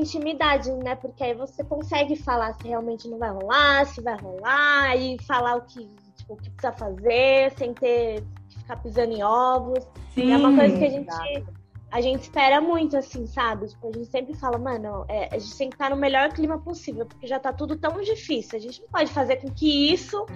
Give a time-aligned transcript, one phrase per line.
[0.00, 0.94] intimidade, né?
[0.94, 5.56] Porque aí você consegue falar se realmente não vai rolar, se vai rolar, e falar
[5.56, 9.84] o que, tipo, o que precisa fazer, sem ter que ficar pisando em ovos.
[10.14, 11.44] Sim, e é uma coisa que a gente,
[11.92, 13.68] a gente espera muito, assim, sabe?
[13.68, 16.58] Tipo, a gente sempre fala, mano, é, a gente tem que estar no melhor clima
[16.58, 18.58] possível, porque já tá tudo tão difícil.
[18.58, 20.26] A gente não pode fazer com que isso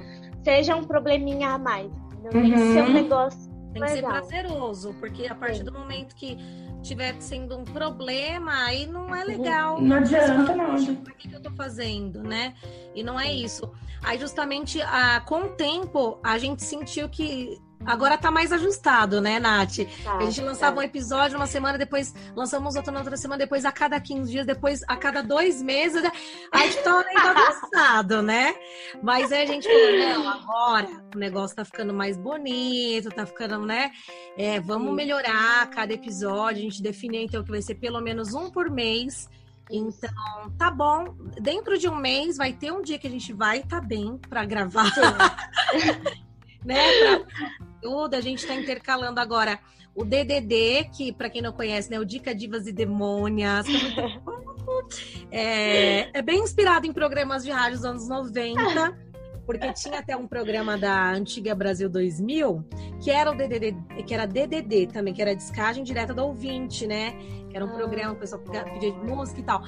[0.42, 1.90] seja um probleminha a mais.
[2.22, 2.92] Não tem que ser um uhum.
[2.92, 3.54] negócio.
[3.72, 5.64] Tem que ser prazeroso, porque a partir Sim.
[5.64, 6.38] do momento que
[6.84, 9.80] tiver sendo um problema, aí não é legal.
[9.80, 10.96] Não adianta, não.
[10.96, 12.54] Por que, que eu tô fazendo, né?
[12.94, 13.72] E não é isso.
[14.02, 19.38] Aí, justamente, a, com o tempo, a gente sentiu que Agora tá mais ajustado, né,
[19.38, 19.78] Nath?
[20.02, 20.80] Tá, a gente lançava tá.
[20.80, 24.46] um episódio uma semana, depois lançamos outro na outra semana, depois a cada 15 dias,
[24.46, 26.02] depois a cada dois meses.
[26.02, 26.10] Né?
[26.52, 28.54] A gente tá meio avançado, né?
[29.02, 33.58] Mas aí a gente falou, não, agora o negócio tá ficando mais bonito, tá ficando,
[33.66, 33.90] né?
[34.36, 36.60] É, vamos melhorar cada episódio.
[36.60, 39.28] A gente definiu então que vai ser pelo menos um por mês.
[39.70, 40.10] Então,
[40.58, 41.14] tá bom.
[41.40, 44.18] Dentro de um mês vai ter um dia que a gente vai estar tá bem
[44.18, 44.90] para gravar.
[46.64, 46.80] né?
[47.00, 47.26] Pra
[47.82, 48.14] tudo.
[48.14, 49.58] A gente está intercalando agora
[49.94, 53.66] o DDD, que para quem não conhece, né, o Dica Divas e Demônias.
[55.30, 58.96] É, é bem inspirado em programas de rádio dos anos 90
[59.46, 62.64] porque tinha até um programa da antiga Brasil 2000
[63.02, 63.76] que era o DDD,
[64.06, 67.14] que era DDD também, que era descagem direta do ouvinte, né?
[67.54, 69.62] Que era um ah, programa, o pessoal pedia de música e tal.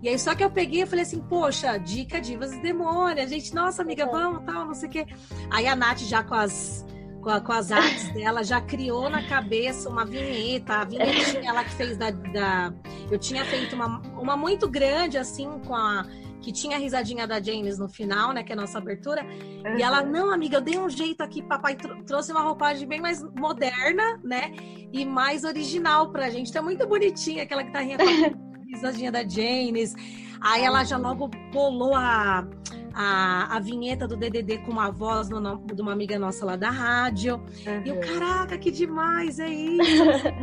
[0.00, 3.52] E aí só que eu peguei e falei assim, poxa, dica divas e demônios, gente,
[3.52, 5.06] nossa amiga, vamos, tal, não sei o quê.
[5.50, 6.86] Aí a Nath já com as
[7.20, 10.74] com, a, com, as artes dela, já criou na cabeça uma vinheta.
[10.74, 12.72] A vinhetinha ela que fez da, da.
[13.10, 16.06] Eu tinha feito uma, uma muito grande, assim, com a.
[16.42, 18.42] Que tinha a risadinha da James no final, né?
[18.42, 19.22] Que é a nossa abertura.
[19.24, 19.78] Uhum.
[19.78, 23.22] E ela, não, amiga, eu dei um jeito aqui, papai trouxe uma roupagem bem mais
[23.34, 24.52] moderna, né?
[24.92, 26.50] E mais original pra gente.
[26.50, 29.94] Então é muito bonitinha aquela guitarrinha com a risadinha da James.
[30.40, 32.46] Aí ela já logo bolou a
[32.94, 36.56] a, a vinheta do DDD com uma voz no, no, de uma amiga nossa lá
[36.56, 37.36] da rádio.
[37.36, 37.82] Uhum.
[37.84, 40.02] E eu, caraca, que demais, é isso!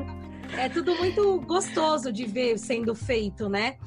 [0.57, 3.78] é tudo muito gostoso de ver sendo feito, né?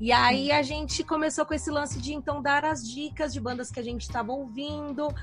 [0.00, 3.70] E aí a gente começou com esse lance de então dar as dicas de bandas
[3.70, 5.14] que a gente estava ouvindo.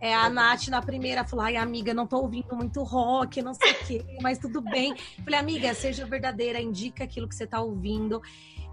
[0.00, 3.70] É, a Nath na primeira falou: ai, amiga, não tô ouvindo muito rock, não sei
[3.70, 4.92] o quê, mas tudo bem.
[5.22, 8.20] Falei, amiga, seja verdadeira, indica aquilo que você tá ouvindo.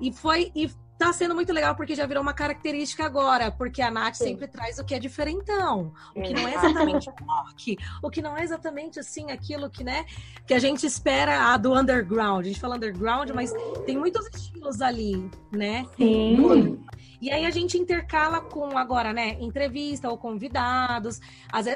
[0.02, 0.68] E foi, e
[1.02, 4.26] tá sendo muito legal porque já virou uma característica agora, porque a Nath Sim.
[4.26, 8.38] sempre traz o que é diferentão, o que não é exatamente rock, o que não
[8.38, 10.06] é exatamente assim aquilo que, né,
[10.46, 12.46] que a gente espera a do underground.
[12.46, 13.52] A gente fala underground, mas
[13.86, 15.88] tem muitos estilos ali, né?
[15.98, 16.80] Sim.
[17.22, 21.20] E aí a gente intercala com agora, né, entrevista ou convidados.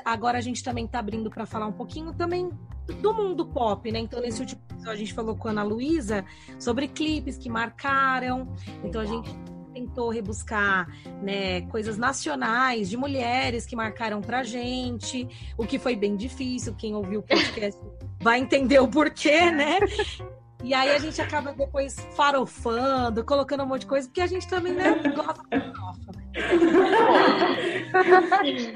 [0.04, 2.50] Agora a gente também tá abrindo para falar um pouquinho também
[3.02, 4.00] do mundo pop, né?
[4.00, 6.26] Então, nesse último episódio, a gente falou com a Ana Luísa
[6.60, 8.48] sobre clipes que marcaram.
[8.84, 9.30] Então, a gente
[9.74, 10.88] tentou rebuscar
[11.22, 15.28] né, coisas nacionais de mulheres que marcaram pra gente,
[15.58, 16.74] o que foi bem difícil.
[16.76, 17.80] Quem ouviu o podcast
[18.22, 19.80] vai entender o porquê, né?
[20.64, 24.48] E aí a gente acaba depois farofando, colocando um monte de coisa, porque a gente
[24.48, 25.44] também né, gosta
[28.44, 28.74] de.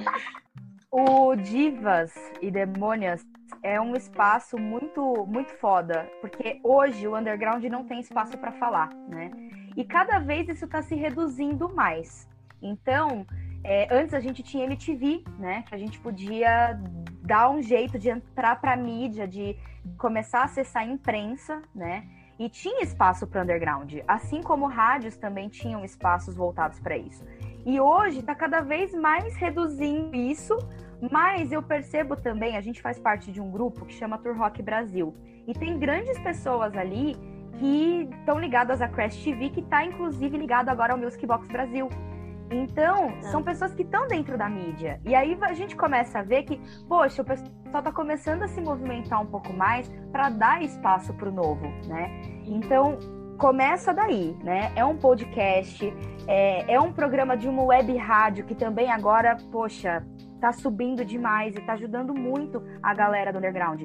[0.91, 3.23] O Divas e Demônias
[3.61, 8.89] é um espaço muito muito foda, porque hoje o underground não tem espaço para falar,
[9.07, 9.31] né?
[9.77, 12.27] E cada vez isso está se reduzindo mais.
[12.61, 13.25] Então,
[13.63, 15.63] é, antes a gente tinha MTV, né?
[15.67, 16.79] Que a gente podia
[17.21, 19.55] dar um jeito de entrar para mídia, de
[19.97, 22.07] começar a acessar a imprensa, né?
[22.37, 27.25] E tinha espaço para underground, assim como rádios também tinham espaços voltados para isso.
[27.65, 30.57] E hoje está cada vez mais reduzindo isso
[31.11, 34.61] mas eu percebo também, a gente faz parte de um grupo que chama Tour Rock
[34.61, 35.15] Brasil.
[35.47, 37.15] E tem grandes pessoas ali
[37.57, 41.89] que estão ligadas à Crash TV, que está inclusive ligado agora ao Music Box Brasil.
[42.51, 43.21] Então, é.
[43.23, 44.99] são pessoas que estão dentro da mídia.
[45.05, 48.59] E aí a gente começa a ver que, poxa, o pessoal está começando a se
[48.59, 52.21] movimentar um pouco mais para dar espaço para o novo, né?
[52.45, 52.97] Então,
[53.37, 54.71] começa daí, né?
[54.75, 55.93] É um podcast,
[56.27, 60.05] é, é um programa de uma web rádio que também agora, poxa,
[60.41, 63.83] tá subindo demais e tá ajudando muito a galera do underground.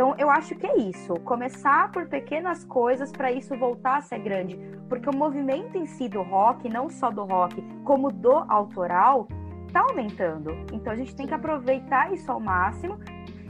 [0.00, 1.12] Então, eu acho que é isso.
[1.26, 4.58] Começar por pequenas coisas para isso voltar a ser grande.
[4.88, 9.28] Porque o movimento em si do rock, não só do rock, como do autoral,
[9.70, 10.56] tá aumentando.
[10.72, 12.98] Então, a gente tem que aproveitar isso ao máximo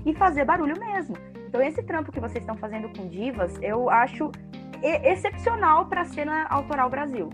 [0.05, 1.17] e fazer barulho mesmo.
[1.47, 4.33] Então, esse trampo que vocês estão fazendo com divas, eu acho
[4.83, 7.31] excepcional para a cena autoral Brasil.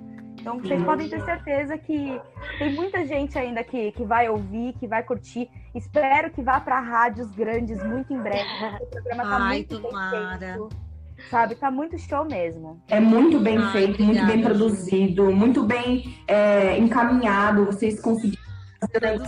[0.46, 2.20] Então vocês podem ter certeza que
[2.56, 5.50] tem muita gente ainda que, que vai ouvir, que vai curtir.
[5.74, 8.46] Espero que vá para rádios grandes muito em breve.
[8.80, 10.58] O programa tá Ai, muito tomara.
[11.28, 12.80] Sabe, tá muito show mesmo.
[12.86, 17.64] É muito bem Ai, feito, obrigada, muito bem produzido, muito bem é, encaminhado.
[17.64, 18.40] Vocês conseguiram
[18.80, 19.18] fazer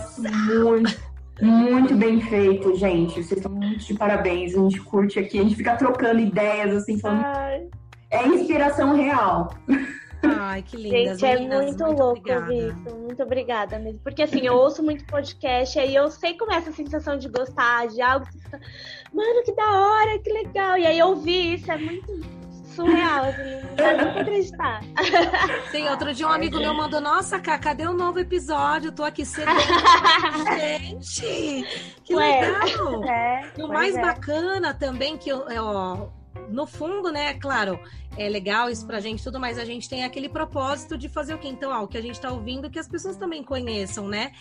[0.63, 1.01] muito,
[1.41, 3.15] muito bem feito, gente.
[3.15, 4.55] Vocês estão muito de parabéns.
[4.55, 7.25] A gente curte aqui, a gente fica trocando ideias, assim, falando.
[7.25, 7.67] Ai.
[8.09, 9.49] É inspiração real.
[10.23, 11.15] Ai, que linda.
[11.15, 12.97] Gente, é muito, muito louco ouvir isso.
[12.97, 13.99] Muito obrigada mesmo.
[13.99, 17.87] Porque assim, eu ouço muito podcast e eu sei como é essa sensação de gostar
[17.87, 18.25] de algo.
[19.13, 20.77] Mano, que da hora, que legal.
[20.77, 22.39] E aí ouvir isso é muito
[22.79, 24.81] surreal, assim, não dá nem pra acreditar.
[25.71, 28.91] Sim, outro dia um amigo meu mandou, nossa, Cá, cadê o um novo episódio?
[28.91, 29.49] tô aqui cedo.
[30.57, 31.65] Gente,
[32.03, 33.03] que Ué, legal.
[33.03, 34.01] É, e o mais é.
[34.01, 36.07] bacana também, que eu, ó,
[36.49, 37.79] no fundo, né, claro,
[38.17, 41.37] é legal isso pra gente tudo, mas a gente tem aquele propósito de fazer o
[41.37, 41.47] quê?
[41.47, 44.31] Então, ó, o que a gente tá ouvindo, que as pessoas também conheçam, né?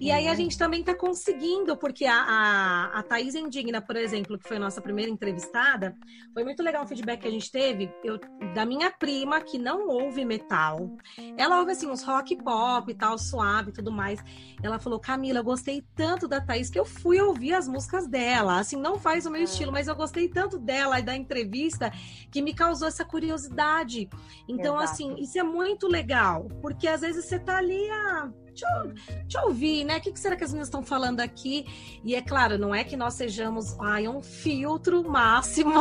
[0.00, 0.36] E aí a uhum.
[0.36, 4.60] gente também está conseguindo, porque a, a, a Thaís Indigna, por exemplo, que foi a
[4.60, 5.96] nossa primeira entrevistada,
[6.32, 8.18] foi muito legal o feedback que a gente teve eu,
[8.54, 10.96] da minha prima, que não ouve metal.
[11.36, 14.22] Ela ouve assim uns rock pop e tal, suave e tudo mais.
[14.62, 18.58] Ela falou, Camila, eu gostei tanto da Thaís que eu fui ouvir as músicas dela.
[18.58, 21.90] Assim, não faz o meu estilo, mas eu gostei tanto dela e da entrevista
[22.30, 24.08] que me causou essa curiosidade.
[24.48, 24.92] Então, Exato.
[24.92, 29.38] assim, isso é muito legal, porque às vezes você tá ali, ah, deixa eu, deixa
[29.38, 29.98] eu ouvir, né?
[29.98, 31.66] O que, que será que as meninas estão falando aqui?
[32.02, 35.74] E é claro, não é que nós sejamos ai, um filtro máximo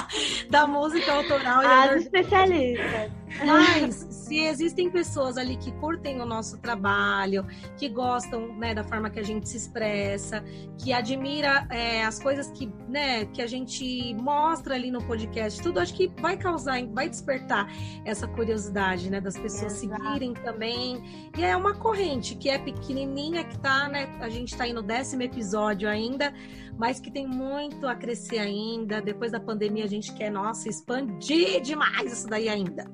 [0.48, 1.60] da música autoral.
[1.60, 3.12] As especialistas.
[3.44, 7.44] Mas se existem pessoas ali que curtem o nosso trabalho,
[7.76, 10.44] que gostam né, da forma que a gente se expressa,
[10.78, 15.80] que admira é, as coisas que, né, que a gente mostra ali no podcast, tudo
[15.80, 17.66] acho que vai causar, vai despertar
[18.04, 20.02] essa curiosidade, né, das pessoas Exato.
[20.02, 21.30] seguirem também.
[21.36, 24.82] E é uma corrente que é pequenininha, que tá, né, a gente tá aí no
[24.82, 26.32] décimo episódio ainda,
[26.78, 29.00] mas que tem muito a crescer ainda.
[29.00, 32.84] Depois da pandemia a gente quer, nossa, expandir demais isso daí ainda.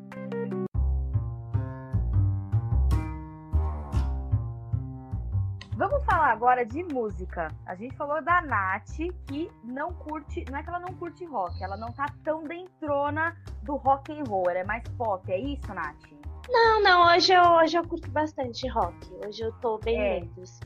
[5.76, 7.48] Vamos falar agora de música.
[7.64, 11.62] A gente falou da Nath, que não curte, não é que ela não curte rock,
[11.64, 15.72] ela não tá tão dentrona do rock and roll, ela é mais pop, é isso,
[15.72, 16.19] Nath?
[16.50, 18.96] Não, não, hoje eu, hoje eu curto bastante rock.
[19.24, 20.20] Hoje eu tô bem é.
[20.20, 20.60] menos.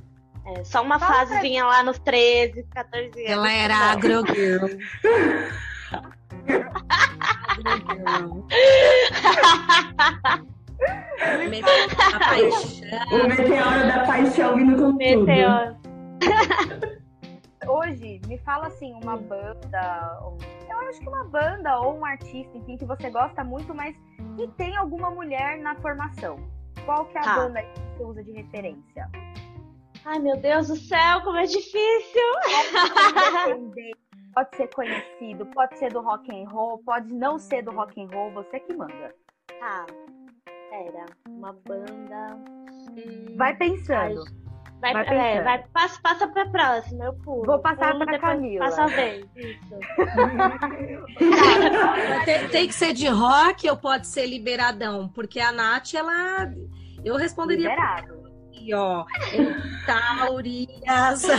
[0.47, 1.73] É, só uma Fala fasezinha pra...
[1.73, 3.31] lá nos 13, 14 anos.
[3.31, 4.67] Ela era agro-girl.
[7.59, 8.45] agro-girl.
[13.11, 15.77] O meteoro da paixão vindo com meteoro.
[15.81, 16.95] tudo.
[17.67, 20.21] Hoje, me fala assim, uma banda,
[20.69, 23.97] eu acho que uma banda ou um artista, enfim, que você gosta muito, mas
[24.37, 26.39] que tem alguma mulher na formação.
[26.85, 27.35] Qual que é a tá.
[27.37, 29.11] banda que você usa de referência?
[30.05, 32.23] Ai, meu Deus do céu, como é difícil!
[34.35, 38.09] pode ser conhecido, pode ser do rock and roll, pode não ser do rock and
[38.13, 39.15] roll, você que manda.
[39.61, 39.87] Tá.
[40.71, 42.39] Pera, uma banda.
[43.37, 44.25] Vai pensando.
[44.93, 45.37] Vai, vai.
[45.37, 47.45] É, vai passa, passa pra próxima, eu pulo.
[47.45, 48.67] Vou passar para Camila.
[48.67, 49.79] Passa a vez, isso.
[52.27, 55.09] tem, tem, que ser de rock ou pode ser liberadão?
[55.09, 56.53] Porque a Nath, ela.
[57.03, 57.71] Eu responderia.
[57.71, 58.25] Liberado.
[58.53, 59.07] E, ó,
[59.87, 61.23] Taurias.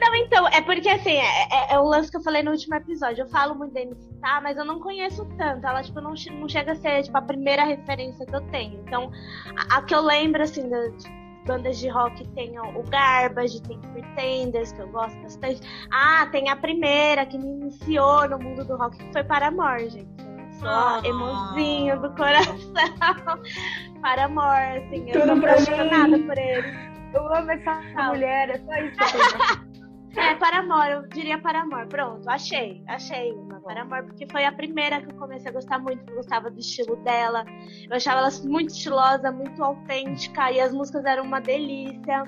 [0.00, 2.74] Não, então, é porque assim, é, é, é, o lance que eu falei no último
[2.74, 3.22] episódio.
[3.22, 5.66] Eu falo muito da MC Tá, mas eu não conheço tanto.
[5.66, 8.80] Ela, tipo, não, não chega a ser, tipo, a primeira referência que eu tenho.
[8.86, 9.10] Então,
[9.56, 11.04] a, a que eu lembro, assim, das
[11.46, 15.60] bandas de rock tem o Garbage, tem Pretenders, que eu gosto bastante.
[15.92, 20.24] Ah, tem a primeira que me iniciou no mundo do rock, que foi Paramore, gente.
[20.58, 21.06] Sou oh.
[21.06, 22.56] emozinho do coração.
[24.00, 26.93] Paramore, assim, eu Tudo sou apaixonada por ele.
[27.14, 30.18] Eu amo essa mulher, é só isso.
[30.18, 31.88] é, Paramore, eu diria Paramore.
[31.88, 36.08] Pronto, achei, achei uma Paramore, porque foi a primeira que eu comecei a gostar muito,
[36.10, 37.44] eu gostava do estilo dela.
[37.88, 42.24] Eu achava ela muito estilosa, muito autêntica, e as músicas eram uma delícia.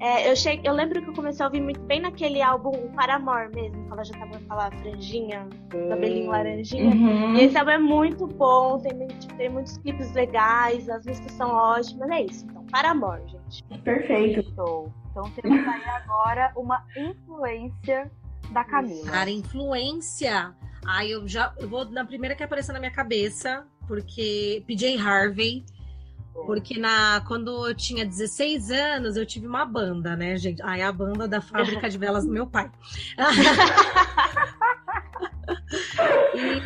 [0.00, 2.88] É, eu, cheguei, eu lembro que eu comecei a ouvir muito bem naquele álbum o
[2.92, 5.48] Paramore mesmo, que ela já tava com aquela franjinha,
[5.88, 6.94] cabelinho laranjinha.
[6.94, 7.34] Uhum.
[7.34, 11.50] E esse álbum é muito bom, tem, tipo, tem muitos clipes legais, as músicas são
[11.50, 12.44] ótimas, é isso.
[12.44, 13.64] Então, Paramore, gente.
[13.82, 14.40] Perfeito.
[14.50, 18.10] Então temos aí agora uma influência
[18.52, 19.10] da Camila.
[19.10, 20.54] Cara, influência.
[20.84, 25.64] Ai, eu já eu vou na primeira que apareceu na minha cabeça, porque PJ Harvey
[26.44, 30.62] porque na, quando eu tinha 16 anos, eu tive uma banda, né, gente?
[30.62, 32.70] Aí a banda da fábrica de velas do meu pai.
[36.34, 36.62] e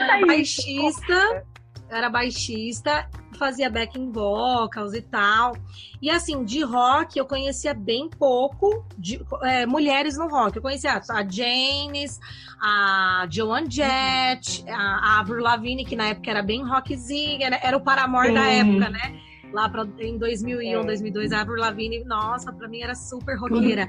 [0.00, 1.44] era baixista,
[1.88, 3.08] era baixista,
[3.42, 5.56] fazia backing vocals e tal.
[6.00, 10.56] E assim, de rock eu conhecia bem pouco de é, mulheres no rock.
[10.56, 12.20] Eu conhecia a Janis,
[12.60, 17.80] a Joan Jett, a Avril Lavigne, que na época era bem rockzinha, era, era o
[17.80, 18.34] Paramore Sim.
[18.34, 19.20] da época, né?
[19.52, 20.84] lá pra, em 2001, é.
[20.84, 23.86] 2002, a Avril Lavigne, nossa, pra mim era super roqueira.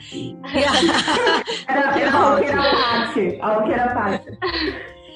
[1.68, 2.62] era, era roqueira
[3.42, 4.38] a roqueira parte.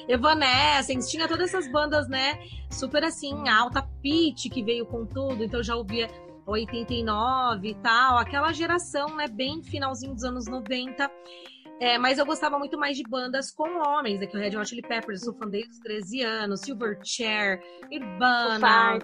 [0.08, 2.38] Evanescence, tinha todas essas bandas, né?
[2.70, 6.08] Super assim, alta pitch que veio com tudo, então já ouvia
[6.46, 9.28] 89 e tal, aquela geração, né?
[9.28, 11.10] Bem finalzinho dos anos 90.
[11.80, 14.26] É, mas eu gostava muito mais de bandas com homens, né?
[14.26, 17.62] Que o Red Hot Chili Peppers, eu sou fã desde os 13 anos, Silverchair,
[17.92, 18.98] Urbana,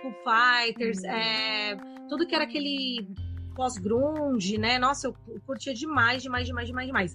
[0.00, 1.10] Foo Fighters, uhum.
[1.10, 1.76] é,
[2.08, 3.06] tudo que era aquele
[3.54, 4.78] pós-grunge, né?
[4.78, 7.14] Nossa, eu curtia demais, demais, demais, demais, demais.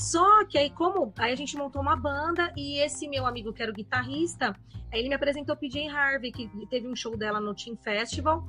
[0.00, 3.62] Só que aí, como aí a gente montou uma banda e esse meu amigo, que
[3.62, 4.56] era o guitarrista,
[4.90, 8.48] aí ele me apresentou PJ Harvey, que teve um show dela no Team Festival.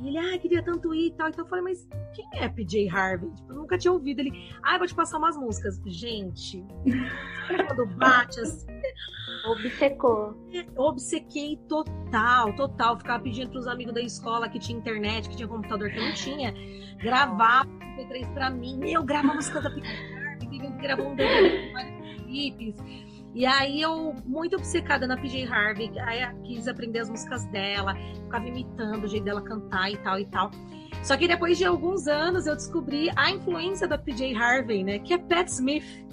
[0.00, 1.28] E ele, ah, queria tanto ir e tal.
[1.28, 3.28] Então eu falei, mas quem é PJ Harvey?
[3.34, 4.20] Tipo, eu nunca tinha ouvido.
[4.20, 4.30] Ele,
[4.62, 5.80] ah, vou te passar umas músicas.
[5.86, 6.64] Gente,
[7.66, 8.66] quando bate assim.
[9.44, 10.36] Obcecou.
[10.76, 12.96] Obcequei total, total.
[12.96, 16.54] Ficava pedindo pros amigos da escola que tinha internet, que tinha computador que não tinha,
[16.98, 18.78] gravar MP3 pra mim.
[18.78, 19.70] Meu, grava música da
[20.60, 22.76] Harvey, gravou um DVD com vários clipes.
[23.34, 27.94] E aí eu, muito obcecada na PJ Harvey, aí quis aprender as músicas dela,
[28.24, 30.50] ficava imitando o jeito dela cantar e tal e tal.
[31.02, 34.98] Só que depois de alguns anos eu descobri a influência da PJ Harvey, né?
[34.98, 36.04] Que é Pat Smith.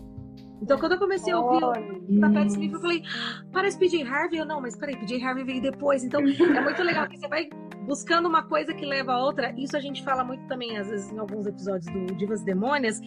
[0.62, 3.04] Então, quando eu comecei a ouvir oh, a Pat Smith, eu falei,
[3.52, 4.40] parece PJ Harvey?
[4.40, 6.04] Eu não, mas peraí, PJ Harvey veio depois.
[6.04, 7.50] Então, é muito legal que você vai
[7.86, 9.54] buscando uma coisa que leva a outra.
[9.58, 13.00] Isso a gente fala muito também, às vezes, em alguns episódios do Divas Demônias,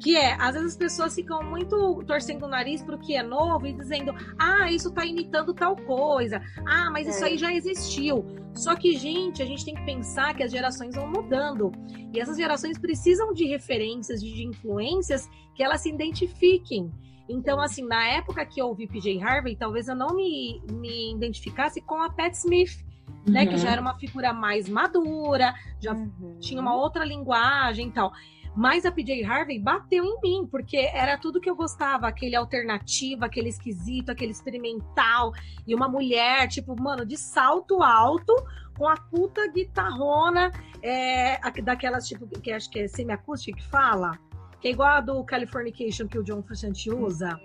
[0.00, 3.66] que é, às vezes as pessoas ficam muito torcendo o nariz pro que é novo
[3.66, 7.10] e dizendo, ah, isso tá imitando tal coisa, ah, mas é.
[7.10, 8.24] isso aí já existiu.
[8.54, 11.72] Só que, gente, a gente tem que pensar que as gerações vão mudando.
[12.12, 16.92] E essas gerações precisam de referências, de influências que elas se identifiquem.
[17.28, 21.80] Então, assim, na época que eu ouvi PJ Harvey, talvez eu não me, me identificasse
[21.80, 22.84] com a Pat Smith,
[23.26, 23.42] né?
[23.44, 23.48] Uhum.
[23.48, 26.36] Que já era uma figura mais madura, já uhum.
[26.38, 28.12] tinha uma outra linguagem e tal.
[28.56, 33.24] Mas a PJ Harvey bateu em mim, porque era tudo que eu gostava, aquele alternativo,
[33.24, 35.32] aquele esquisito, aquele experimental,
[35.66, 38.32] e uma mulher, tipo, mano, de salto alto,
[38.78, 44.18] com a puta guitarrona, é, daquelas, tipo, que acho que é semiacústica que fala,
[44.60, 47.38] que é igual a do Californication que o John Frusciante usa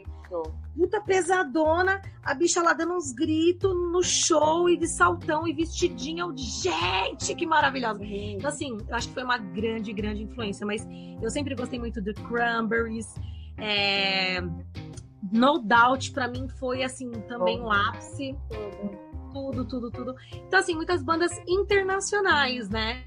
[0.75, 6.25] puta pesadona, a bicha lá dando uns gritos no show e de saltão e vestidinha.
[6.36, 8.03] Gente, que maravilhosa.
[8.05, 10.65] Então, assim, eu acho que foi uma grande, grande influência.
[10.65, 10.88] Mas
[11.21, 13.13] eu sempre gostei muito do Cranberries.
[13.57, 14.41] É...
[15.31, 18.36] No Doubt, para mim, foi, assim, também um ápice.
[19.33, 20.15] Tudo, tudo, tudo.
[20.48, 23.03] Então, assim, muitas bandas internacionais, né?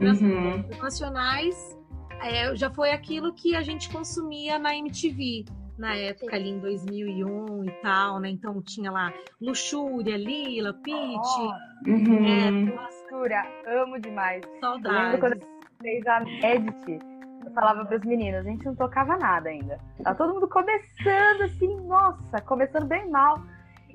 [0.00, 0.56] Uhum.
[0.56, 1.78] Internacionais
[2.20, 5.44] é, já foi aquilo que a gente consumia na MTV
[5.78, 8.30] na época ali em 2001 e tal, né?
[8.30, 10.94] Então tinha lá Luxúria, Lila, Pete.
[10.94, 12.26] Oh, uhum.
[12.26, 14.42] é, Luxúria, amo demais.
[14.60, 15.20] Saudades.
[15.20, 15.40] quando
[15.80, 16.98] fez a Edit,
[17.44, 19.78] eu falava para os meninos, a gente não tocava nada ainda.
[20.02, 23.40] Tá todo mundo começando assim, nossa, começando bem mal.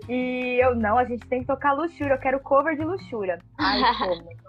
[0.07, 3.39] E eu, não, a gente tem que tocar Luxúria, eu quero cover de Luxúria.
[3.57, 4.37] Ai, como?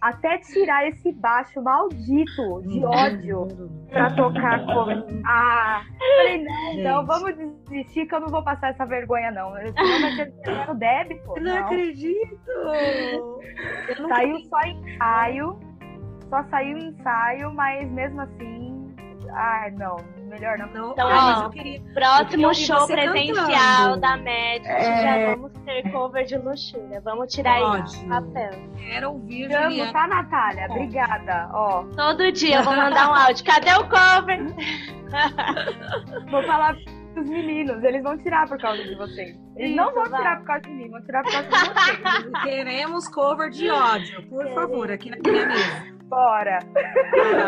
[0.00, 3.46] até tirar esse baixo maldito de ódio
[3.90, 4.90] pra tocar como.
[5.26, 7.36] Ah, falei, não, então vamos
[7.68, 9.52] desistir que eu não vou passar essa vergonha, não.
[9.54, 11.36] Senão vai ser no débito.
[11.36, 12.50] Eu não, não acredito!
[14.08, 15.60] Saiu só ensaio,
[16.28, 18.94] só saiu ensaio, mas mesmo assim.
[19.32, 19.96] Ai, não,
[20.30, 20.66] melhor não.
[20.68, 24.00] não então, ah, ó, queria, próximo show presencial cantando.
[24.00, 25.02] da Magic, é...
[25.02, 27.00] já vamos ter cover de luxúria.
[27.02, 28.50] Vamos tirar aí o papel.
[28.78, 30.66] Quero ouvir, Vamos, tá, Natália?
[30.70, 31.50] Obrigada.
[31.52, 31.84] Ó.
[31.96, 33.44] Todo dia eu vou mandar um áudio.
[33.44, 34.40] Cadê o cover?
[36.30, 36.76] vou falar
[37.16, 39.36] os meninos, eles vão tirar por causa de vocês.
[39.56, 40.20] Eles Isso, não vão vai.
[40.20, 42.30] tirar por causa de mim, vão tirar por causa de vocês.
[42.44, 46.00] Queremos cover de ódio, por favor, aqui na minha mesa.
[46.04, 46.58] Bora!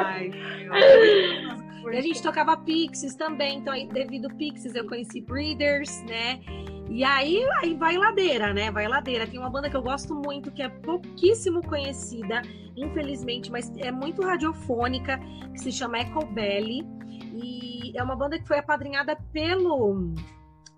[0.05, 0.31] Ai,
[0.65, 6.41] meu e a gente tocava Pixies também, então aí, devido Pixies eu conheci Breeders, né?
[6.89, 8.71] E aí, aí vai ladeira, né?
[8.71, 9.27] Vai ladeira.
[9.27, 12.43] Tem uma banda que eu gosto muito, que é pouquíssimo conhecida,
[12.77, 15.19] infelizmente, mas é muito radiofônica,
[15.53, 16.87] que se chama Echo Belly.
[17.35, 20.13] E é uma banda que foi apadrinhada pelo.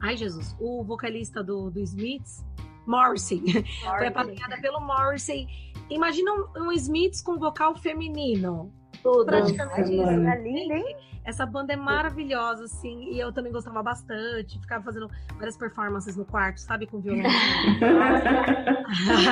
[0.01, 2.45] Ai, Jesus, o vocalista do, do Smiths,
[2.87, 3.41] Morrissey.
[3.43, 3.99] Morrissey.
[3.99, 5.49] foi apadrinhada pelo Morrissey.
[5.91, 8.73] Imagina um, um Smiths com vocal feminino
[9.05, 9.27] Tudo.
[9.27, 10.43] praticamente isso.
[10.43, 10.97] Linda, hein?
[11.25, 16.25] Essa banda é maravilhosa, assim, e eu também gostava bastante, ficava fazendo várias performances no
[16.25, 17.23] quarto, sabe, com violão.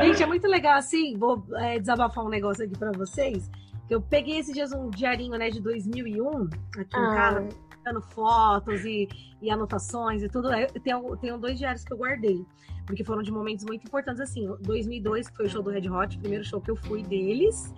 [0.00, 3.50] Gente, é muito legal, assim, vou é, desabafar um negócio aqui pra vocês,
[3.88, 6.44] que eu peguei esses dias um diarinho, né, de 2001,
[6.78, 7.14] aqui em Ah.
[7.14, 7.48] casa,
[7.84, 9.08] dando fotos e,
[9.42, 10.52] e anotações e tudo.
[10.52, 12.44] Eu tenho, tenho dois diários que eu guardei,
[12.86, 16.16] porque foram de momentos muito importantes, assim, 2002, que foi o show do Red Hot,
[16.16, 17.72] o primeiro show que eu fui deles,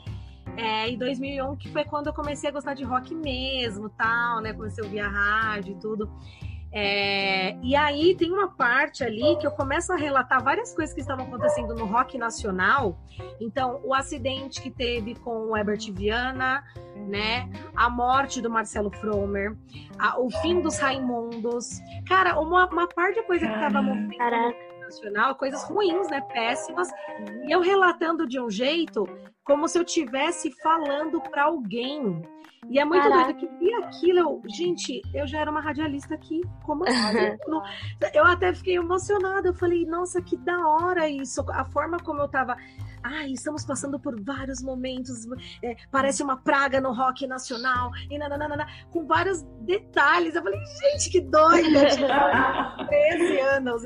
[0.57, 4.53] é, e 2001, que foi quando eu comecei a gostar de rock mesmo, tal, né?
[4.53, 6.11] Comecei a ouvir a rádio e tudo.
[6.73, 11.01] É, e aí tem uma parte ali que eu começo a relatar várias coisas que
[11.01, 12.99] estavam acontecendo no rock nacional.
[13.41, 16.63] Então, o acidente que teve com o Herbert Viana,
[17.09, 17.49] né?
[17.75, 19.57] A morte do Marcelo Fromer,
[19.99, 21.81] a- o fim dos Raimundos.
[22.07, 24.57] Cara, uma, uma parte de coisa que estava movendo Caraca.
[24.83, 26.21] nacional, coisas ruins, né?
[26.21, 26.91] Péssimas.
[27.47, 29.09] E eu relatando de um jeito
[29.47, 32.21] como se eu estivesse falando para alguém.
[32.69, 33.33] E é muito Caraca.
[33.33, 34.19] doido que vi aquilo.
[34.19, 36.41] Eu, gente, eu já era uma radialista aqui.
[36.65, 36.97] Como assim?
[38.13, 39.47] Eu até fiquei emocionada.
[39.47, 41.45] Eu falei, nossa, que da hora isso.
[41.53, 42.57] A forma como eu tava.
[43.05, 45.25] Ai, estamos passando por vários momentos.
[45.63, 47.93] é, parece uma praga no rock nacional.
[48.11, 50.35] E nananana, com vários detalhes.
[50.35, 51.87] Eu falei, gente, que doida!
[51.95, 53.83] Tipo, 13 anos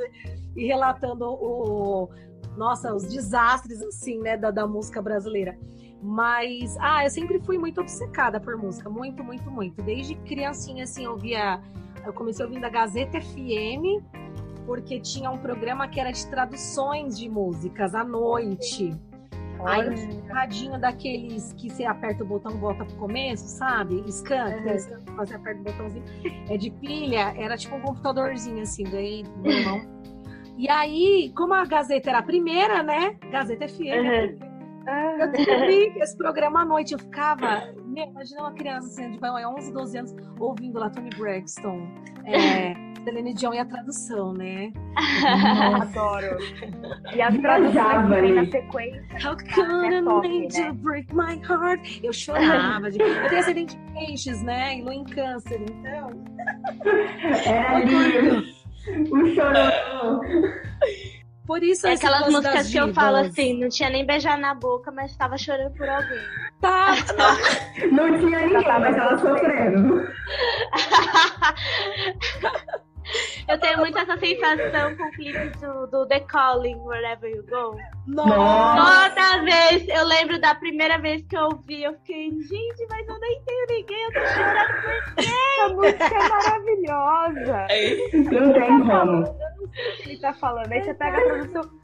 [0.57, 2.09] e relatando o,
[2.57, 5.57] nossa, os desastres assim, né, da, da música brasileira.
[6.03, 9.83] Mas, ah, eu sempre fui muito obcecada por música, muito, muito, muito.
[9.83, 11.61] Desde criancinha, assim, eu via,
[12.07, 14.03] eu comecei ouvindo a Gazeta FM,
[14.65, 18.97] porque tinha um programa que era de traduções de músicas à noite.
[19.63, 24.03] Aí tinha um radinho daqueles que você aperta o botão e volta pro começo, sabe?
[24.11, 24.63] Scan, Uhum.
[25.05, 26.05] que você aperta o botãozinho.
[26.49, 28.91] É de pilha, era tipo um computadorzinho assim, do
[29.43, 29.83] meu irmão.
[30.61, 33.17] E aí, como a Gazeta era a primeira, né?
[33.31, 33.81] Gazeta FM.
[33.81, 34.51] Uhum.
[34.87, 36.93] Ah, Eu descobri esse programa à noite.
[36.93, 41.09] Eu ficava, meu, imagina uma criança assim, de vai, 11, 12 anos, ouvindo lá Tony
[41.17, 41.89] Braxton,
[42.27, 42.75] é,
[43.05, 44.71] Celine Dion e a tradução, né?
[45.81, 46.37] adoro.
[47.15, 49.03] E as traduções na sequência.
[49.25, 49.61] How could
[49.95, 50.73] É an top, angel né?
[50.83, 52.01] break my heart?
[52.03, 52.91] Eu chorava.
[52.91, 54.77] de- Eu tenho acidente de peixes, né?
[54.79, 56.11] E lua em câncer, então.
[57.47, 58.60] Era ali
[59.11, 60.21] o chorão.
[61.47, 64.93] Por isso É aquelas músicas que eu falo assim, não tinha nem beijar na boca,
[64.93, 66.21] mas tava chorando por alguém.
[66.61, 66.95] Tá,
[67.91, 70.09] Não tinha ninguém, mas ela sofrendo.
[73.49, 77.77] Eu tenho muito essa sensação com clipes do, do The Calling, Wherever You Go.
[78.07, 79.11] nossa.
[79.11, 83.19] Toda vez, eu lembro da primeira vez que eu ouvi, eu fiquei, gente, mas eu
[83.19, 87.67] nem tenho ninguém, eu tô chorando por Essa música é maravilhosa.
[88.31, 89.23] Não tem como.
[89.23, 89.69] O
[90.03, 90.73] que ele tá falando?
[90.73, 91.81] Aí você pega a produção.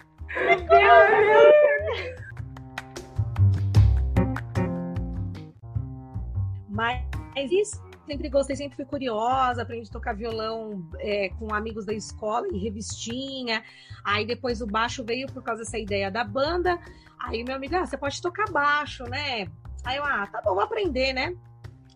[6.68, 7.02] Mas
[7.50, 12.46] isso, sempre gostei, sempre fui curiosa, aprendi a tocar violão é, com amigos da escola,
[12.48, 13.62] em revistinha.
[14.04, 16.78] Aí depois o baixo veio por causa dessa ideia da banda.
[17.18, 19.48] Aí meu amigo, ah, você pode tocar baixo, né?
[19.84, 21.36] Aí eu, ah, tá bom, vou aprender, né?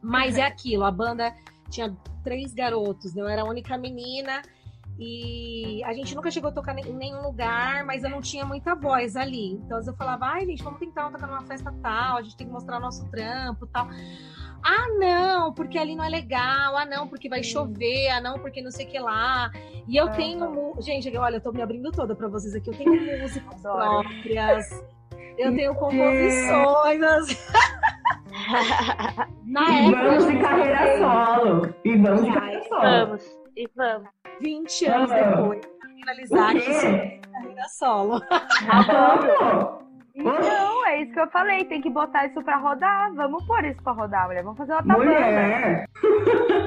[0.02, 1.34] Mas é aquilo, a banda
[1.68, 1.94] tinha
[2.24, 3.22] três garotos, né?
[3.22, 4.42] eu era a única menina.
[5.02, 8.74] E a gente nunca chegou a tocar em nenhum lugar, mas eu não tinha muita
[8.74, 9.52] voz ali.
[9.52, 12.52] Então eu falava, ai, gente, vamos tentar tocar numa festa tal, a gente tem que
[12.52, 13.88] mostrar nosso trampo tal.
[14.62, 16.76] Ah, não, porque ali não é legal.
[16.76, 18.08] Ah, não, porque vai chover.
[18.10, 19.50] Ah, não, porque não sei o que lá.
[19.88, 20.50] E eu Ah, tenho.
[20.50, 22.70] mu- Gente, olha, eu tô me abrindo toda pra vocês aqui.
[22.70, 22.90] Eu tenho
[23.22, 24.08] músicas Adoro.
[24.08, 24.84] próprias.
[25.38, 27.00] Eu tenho composições.
[29.44, 30.02] Na E época.
[30.04, 31.74] vamos eu de carreira solo.
[31.84, 32.80] E vamos de carreira solo.
[32.82, 33.24] Vamos,
[33.56, 34.08] e vamos.
[34.40, 35.14] 20 anos Ah.
[35.14, 35.60] depois.
[35.96, 37.20] Finalizar O aqui quê?
[37.32, 38.20] carreira solo.
[38.86, 39.89] Vamos!
[40.20, 41.64] Então, é isso que eu falei.
[41.64, 43.12] Tem que botar isso pra rodar.
[43.14, 44.42] Vamos pôr isso pra rodar, mulher.
[44.42, 44.74] Vamos fazer.
[44.84, 45.86] Mulher!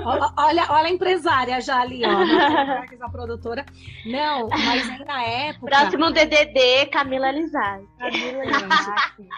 [0.05, 3.05] Ó, Olha, olha a empresária já ali, ó.
[3.05, 3.65] A produtora.
[4.05, 5.67] Não, mas aí na época.
[5.67, 7.85] Próximo DDD, Camila Lizard.
[7.97, 8.43] Camila.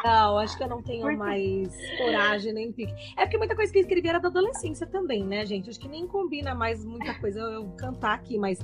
[0.04, 2.94] Não, acho que eu não tenho mais coragem nem pique.
[3.18, 5.70] É porque muita coisa que eu escrevi era da adolescência também, né, gente?
[5.70, 8.60] Acho que nem combina mais muita coisa eu, eu cantar aqui, mas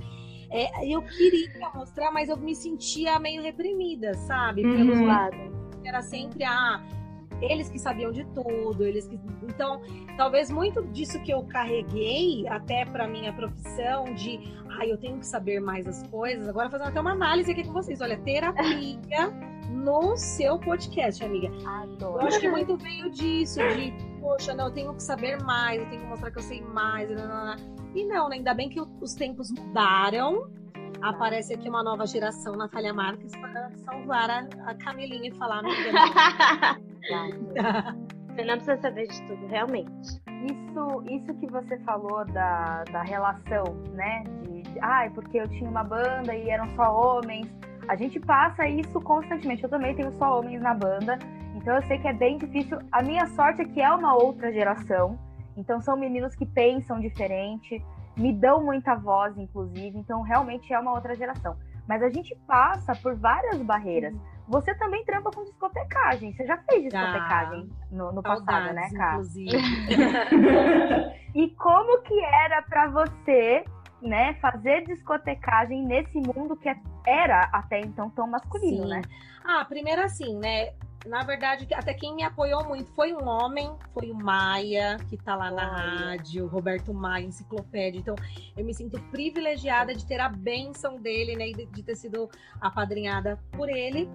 [0.51, 4.61] é, eu queria mostrar, mas eu me sentia meio reprimida, sabe?
[4.63, 5.05] Pelos Uhum.
[5.05, 5.39] lados.
[5.83, 6.83] Era sempre ah,
[7.41, 9.19] eles que sabiam de tudo, eles que.
[9.43, 9.81] Então,
[10.17, 14.39] talvez muito disso que eu carreguei até para minha profissão de,
[14.77, 16.47] ah, eu tenho que saber mais as coisas.
[16.47, 17.99] Agora fazendo até uma análise aqui com vocês.
[18.01, 21.47] Olha, terapia no seu podcast, amiga.
[21.47, 22.27] Eu Adoro.
[22.27, 26.01] acho que muito veio disso, de, poxa, não, eu tenho que saber mais, eu tenho
[26.01, 27.09] que mostrar que eu sei mais.
[27.09, 27.15] E,
[27.99, 28.35] e não, né?
[28.35, 30.49] ainda bem que os tempos mudaram.
[31.01, 35.63] Aparece aqui uma nova geração, Natália Marques, para salvar a, a Camilinha e falar.
[35.63, 35.91] Você
[38.43, 40.21] não precisa saber de tudo, realmente.
[40.45, 44.23] Isso, isso que você falou da, da relação, né?
[44.43, 47.47] De, de, ah, porque eu tinha uma banda e eram só homens.
[47.87, 49.63] A gente passa isso constantemente.
[49.63, 51.17] Eu também tenho só homens na banda.
[51.55, 52.79] Então eu sei que é bem difícil.
[52.91, 55.19] A minha sorte é que é uma outra geração.
[55.55, 57.83] Então são meninos que pensam diferente,
[58.17, 59.97] me dão muita voz, inclusive.
[59.97, 61.57] Então realmente é uma outra geração.
[61.87, 64.13] Mas a gente passa por várias barreiras.
[64.47, 66.33] Você também trampa com discotecagem.
[66.33, 69.19] Você já fez discotecagem ah, no, no passado, né, Cá?
[71.35, 73.63] e como que era para você,
[74.01, 76.69] né, fazer discotecagem nesse mundo que
[77.05, 78.89] era até então tão masculino, Sim.
[78.89, 79.01] né?
[79.43, 80.73] Ah, primeiro assim, né?
[81.05, 85.35] Na verdade, até quem me apoiou muito foi um homem, foi o Maia, que tá
[85.35, 87.99] lá na rádio, Roberto Maia, enciclopédia.
[87.99, 88.15] Então,
[88.55, 91.45] eu me sinto privilegiada de ter a benção dele, né?
[91.45, 92.29] De, de ter sido
[92.61, 94.07] apadrinhada por ele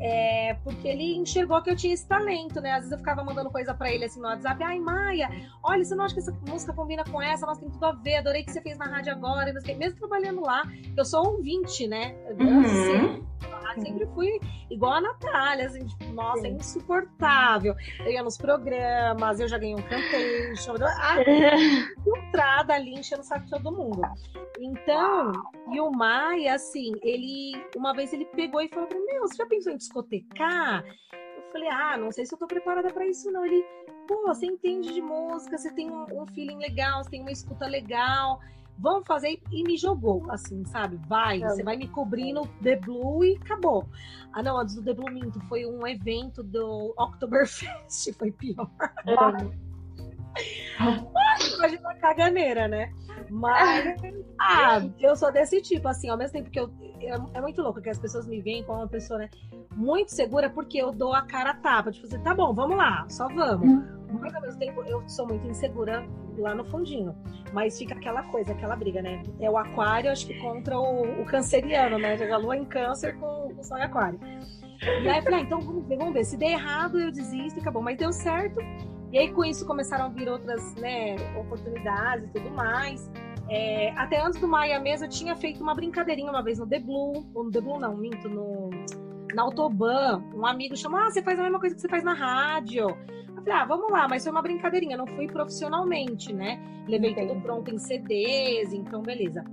[0.00, 2.72] é, porque ele enxergou que eu tinha esse talento, né?
[2.72, 5.28] Às vezes eu ficava mandando coisa para ele assim no WhatsApp, ai Maia,
[5.62, 7.44] olha, você não acha que essa música combina com essa?
[7.46, 10.62] Nossa, tem tudo a ver, adorei que você fez na rádio agora, mesmo trabalhando lá,
[10.96, 12.14] eu sou ouvinte, né?
[12.38, 12.64] Uhum.
[12.64, 13.30] Sempre,
[13.82, 17.74] sempre fui igual a Natália, assim, tipo, nossa, é insuportável.
[18.00, 20.74] Eu ia nos programas, eu já ganhei um cantation,
[22.02, 24.00] filtrada ali, enchendo o saco de todo mundo.
[24.58, 25.32] Então,
[25.72, 29.36] e o Maia, assim, ele, uma vez ele pegou e falou pra mim, meu, você
[29.36, 30.84] já pensou em discotecar?
[31.12, 33.44] Eu falei, ah, não sei se eu tô preparada para isso, não.
[33.44, 33.64] Ele,
[34.06, 37.66] pô, você entende de música, você tem um, um feeling legal, você tem uma escuta
[37.66, 38.40] legal
[38.80, 40.98] vamos fazer e me jogou, assim, sabe?
[41.06, 43.86] Vai, você vai me cobrir no The Blue e acabou.
[44.32, 48.70] Ah, não, antes do The Blue Minto, foi um evento do Oktoberfest, foi pior.
[51.56, 52.92] Imagina a caganeira, né?
[53.28, 53.94] Mas,
[54.40, 56.70] ah, eu sou desse tipo, assim, ao mesmo tempo que eu.
[57.00, 59.30] É, é muito louco que as pessoas me veem como uma pessoa, né?
[59.74, 61.92] Muito segura, porque eu dou a cara a tapa.
[61.92, 63.68] Tipo assim, tá bom, vamos lá, só vamos.
[63.68, 64.00] Hum.
[64.20, 66.04] Mas ao mesmo tempo eu sou muito insegura
[66.36, 67.14] lá no fundinho.
[67.52, 69.22] Mas fica aquela coisa, aquela briga, né?
[69.40, 72.14] É o aquário, acho que contra o, o canceriano, né?
[72.30, 74.18] A lua em câncer com o sol em aquário.
[74.82, 76.24] E aí eu falei, ah, então vamos ver, vamos ver.
[76.24, 77.82] Se der errado, eu desisto e acabou.
[77.82, 78.60] Mas deu certo.
[79.12, 83.10] E aí, com isso, começaram a vir outras né, oportunidades e tudo mais.
[83.48, 86.78] É, até antes do Maia mesmo, eu tinha feito uma brincadeirinha uma vez no The
[86.78, 88.70] Blue, ou no The Blue não, minto, no,
[89.34, 90.22] na Autoban.
[90.34, 92.86] Um amigo chamou, ah, você faz a mesma coisa que você faz na rádio.
[93.28, 96.60] Eu falei, ah, vamos lá, mas foi uma brincadeirinha, não fui profissionalmente, né?
[96.86, 97.28] Levei Entendi.
[97.28, 99.44] tudo pronto em CDs, então beleza.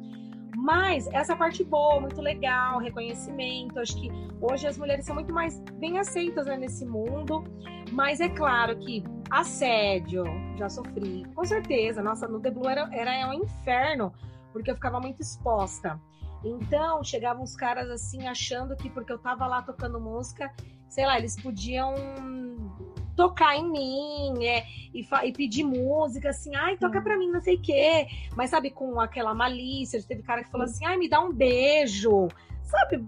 [0.67, 3.79] Mas essa parte boa, muito legal, reconhecimento.
[3.79, 4.09] Acho que
[4.41, 7.41] hoje as mulheres são muito mais bem aceitas né, nesse mundo.
[7.93, 9.01] Mas é claro que
[9.31, 10.25] assédio,
[10.57, 12.03] já sofri, com certeza.
[12.03, 14.11] Nossa, no The Blue era, era um inferno,
[14.51, 15.97] porque eu ficava muito exposta.
[16.43, 20.53] Então, chegavam os caras assim, achando que porque eu tava lá tocando música,
[20.89, 21.95] sei lá, eles podiam
[23.17, 27.55] tocar em mim é, e, e, pedir música, assim, ai, toca pra mim, não sei
[27.55, 28.07] o quê.
[28.35, 32.27] Mas, sabe, com aquela malícia, teve cara que falou assim, ai, me dá um beijo,
[32.61, 33.03] sabe?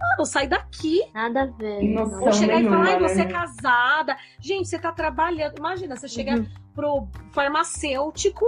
[0.00, 1.02] Mano, sai daqui.
[1.12, 1.96] Nada a ver.
[1.98, 3.32] Ou chegar e falar, ai, você é né?
[3.32, 4.16] casada.
[4.40, 5.58] Gente, você tá trabalhando.
[5.58, 6.46] Imagina, você chega uhum.
[6.74, 8.46] pro farmacêutico,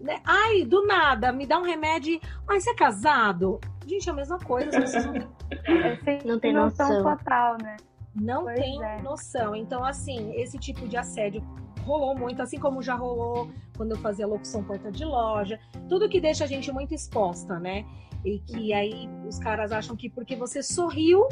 [0.00, 0.20] né?
[0.24, 2.18] Ai, do nada, me dá um remédio.
[2.48, 3.60] Ai, você é casado?
[3.86, 4.70] Gente, é a mesma coisa.
[4.70, 5.12] As pessoas não
[6.04, 7.76] têm, não tem noção total, né?
[8.20, 9.02] Não pois tem é.
[9.02, 9.54] noção.
[9.54, 11.42] Então, assim, esse tipo de assédio
[11.84, 16.20] rolou muito, assim como já rolou quando eu fazia locução porta de loja, tudo que
[16.20, 17.84] deixa a gente muito exposta, né?
[18.24, 21.26] E que aí os caras acham que porque você sorriu,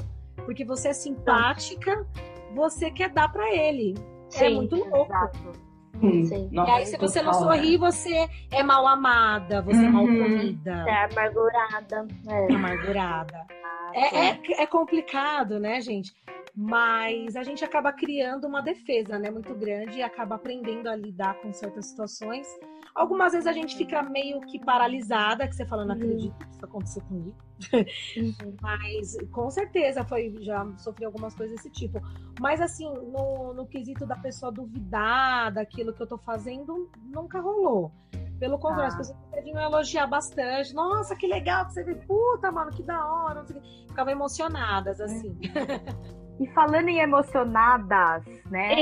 [0.44, 2.06] porque você é simpática,
[2.54, 3.94] você quer dar para ele.
[4.34, 5.12] É Sim, é muito louco.
[5.12, 5.66] Exato.
[6.00, 6.48] Sim.
[6.52, 9.86] Nossa, e aí, se você não sorri, você é mal amada, você uhum.
[9.86, 10.84] é mal comida.
[10.86, 12.06] É amargurada.
[12.28, 12.54] É.
[12.54, 13.46] Amargurada.
[13.94, 16.14] É, é, é complicado, né, gente?
[16.56, 21.34] Mas a gente acaba criando uma defesa, né, muito grande e acaba aprendendo a lidar
[21.42, 22.48] com certas situações.
[22.94, 26.64] Algumas vezes a gente fica meio que paralisada, que você fala, não acredito que isso
[26.64, 27.36] aconteceu comigo.
[27.74, 28.56] Uhum.
[28.62, 32.00] Mas com certeza foi, já sofri algumas coisas desse tipo.
[32.40, 37.92] Mas assim, no, no quesito da pessoa duvidar daquilo que eu tô fazendo, nunca rolou.
[38.38, 38.88] Pelo contrário, ah.
[38.88, 40.74] as pessoas vinham elogiar bastante.
[40.74, 41.96] Nossa, que legal que você viu.
[42.06, 43.44] Puta, mano, que da hora.
[43.88, 45.38] Ficavam emocionadas, assim.
[46.38, 48.74] E falando em emocionadas, né?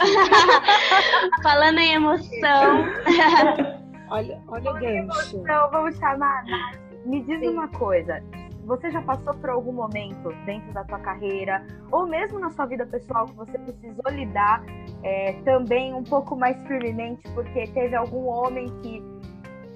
[1.42, 2.84] falando em emoção.
[4.10, 5.36] olha, olha o gancho.
[5.36, 6.88] Emoção, vamos chamar a Nath.
[7.04, 7.48] Me diz Sim.
[7.48, 8.22] uma coisa.
[8.64, 12.84] Você já passou por algum momento dentro da sua carreira, ou mesmo na sua vida
[12.86, 14.62] pessoal, que você precisou lidar
[15.02, 19.02] é, também um pouco mais firmemente, porque teve algum homem que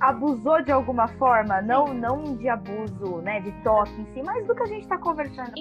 [0.00, 4.54] abusou de alguma forma, não, não de abuso, né, de toque em si, mas do
[4.54, 5.52] que a gente está conversando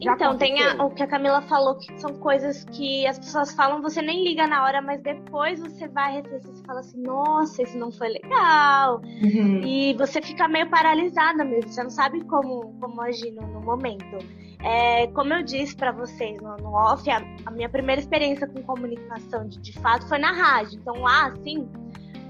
[0.00, 3.52] Já então, tem a, o que a Camila falou, que são coisas que as pessoas
[3.52, 7.62] falam, você nem liga na hora, mas depois você vai refletir e fala assim, nossa,
[7.62, 9.00] isso não foi legal.
[9.22, 9.60] Uhum.
[9.64, 14.18] E você fica meio paralisada mesmo, você não sabe como, como agir no, no momento.
[14.60, 18.62] É, como eu disse para vocês no, no off, a, a, minha primeira experiência com
[18.62, 20.78] comunicação de, de fato foi na rádio.
[20.80, 21.68] Então lá, assim,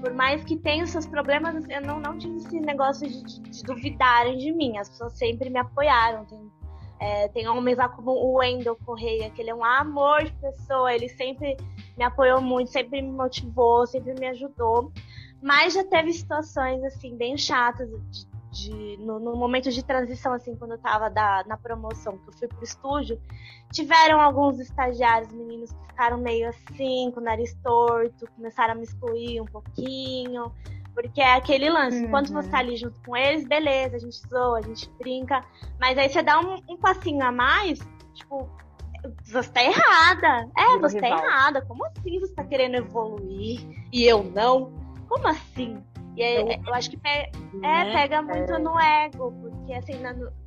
[0.01, 3.41] por mais que tenha os seus problemas, eu não, não tive esse negócio de, de,
[3.41, 4.77] de duvidarem de mim.
[4.77, 6.25] As pessoas sempre me apoiaram.
[6.25, 6.39] Tem,
[6.99, 10.93] é, tem homens lá como o Wendel Correia, que ele é um amor de pessoa,
[10.93, 11.55] ele sempre
[11.97, 14.91] me apoiou muito, sempre me motivou, sempre me ajudou.
[15.41, 20.55] Mas já teve situações, assim, bem chatas de, de, no, no, momento de transição, assim,
[20.57, 23.21] quando eu tava da, na promoção, que eu fui pro estúdio,
[23.71, 28.83] tiveram alguns estagiários, meninos, que ficaram meio assim, com o nariz torto, começaram a me
[28.83, 30.51] excluir um pouquinho,
[30.93, 32.05] porque é aquele lance, uhum.
[32.05, 35.43] enquanto você tá ali junto com eles, beleza, a gente zoa, a gente brinca,
[35.79, 37.79] mas aí você dá um, um passinho a mais,
[38.13, 38.49] tipo,
[39.25, 40.49] você tá errada.
[40.57, 41.21] É, você tá rival.
[41.21, 41.61] tá errada.
[41.61, 44.73] Como assim você tá querendo evoluir e eu não?
[45.07, 45.81] Como assim?
[46.15, 47.29] E aí, então, eu acho que pe é,
[47.61, 47.93] né?
[47.93, 48.59] pega muito é.
[48.59, 50.01] no ego, porque assim,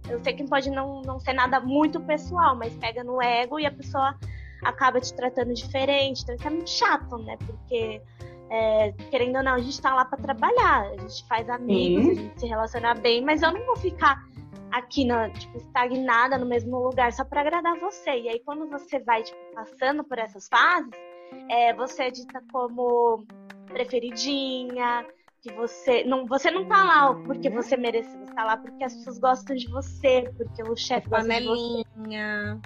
[0.08, 3.64] eu sei que pode não, não ser nada muito pessoal, mas pega no ego e
[3.64, 4.14] a pessoa
[4.62, 6.22] acaba te tratando diferente.
[6.22, 7.36] Então isso é muito chato, né?
[7.46, 8.02] Porque,
[8.52, 12.10] é, querendo ou não, a gente tá lá para trabalhar, a gente faz amigos, Sim.
[12.10, 14.22] a gente se relaciona bem, mas eu não vou ficar
[14.70, 18.10] aqui na, tipo, estagnada no mesmo lugar só para agradar você.
[18.10, 20.90] E aí quando você vai tipo, passando por essas fases,
[21.48, 23.24] é, você é dita como
[23.68, 25.06] preferidinha,
[25.42, 27.56] que você não você não tá lá porque uhum.
[27.56, 31.28] você merece, você tá lá porque as pessoas gostam de você, porque o chefe gosta
[31.28, 31.82] de você.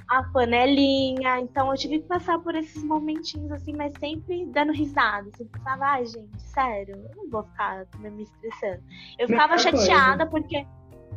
[0.08, 1.40] A panelinha.
[1.40, 5.86] Então eu tive que passar por esses momentinhos assim, mas sempre dando risada, sempre pensava,
[5.86, 8.82] ai, gente, sério, eu não vou ficar me estressando.
[9.18, 10.56] Eu ficava chateada porque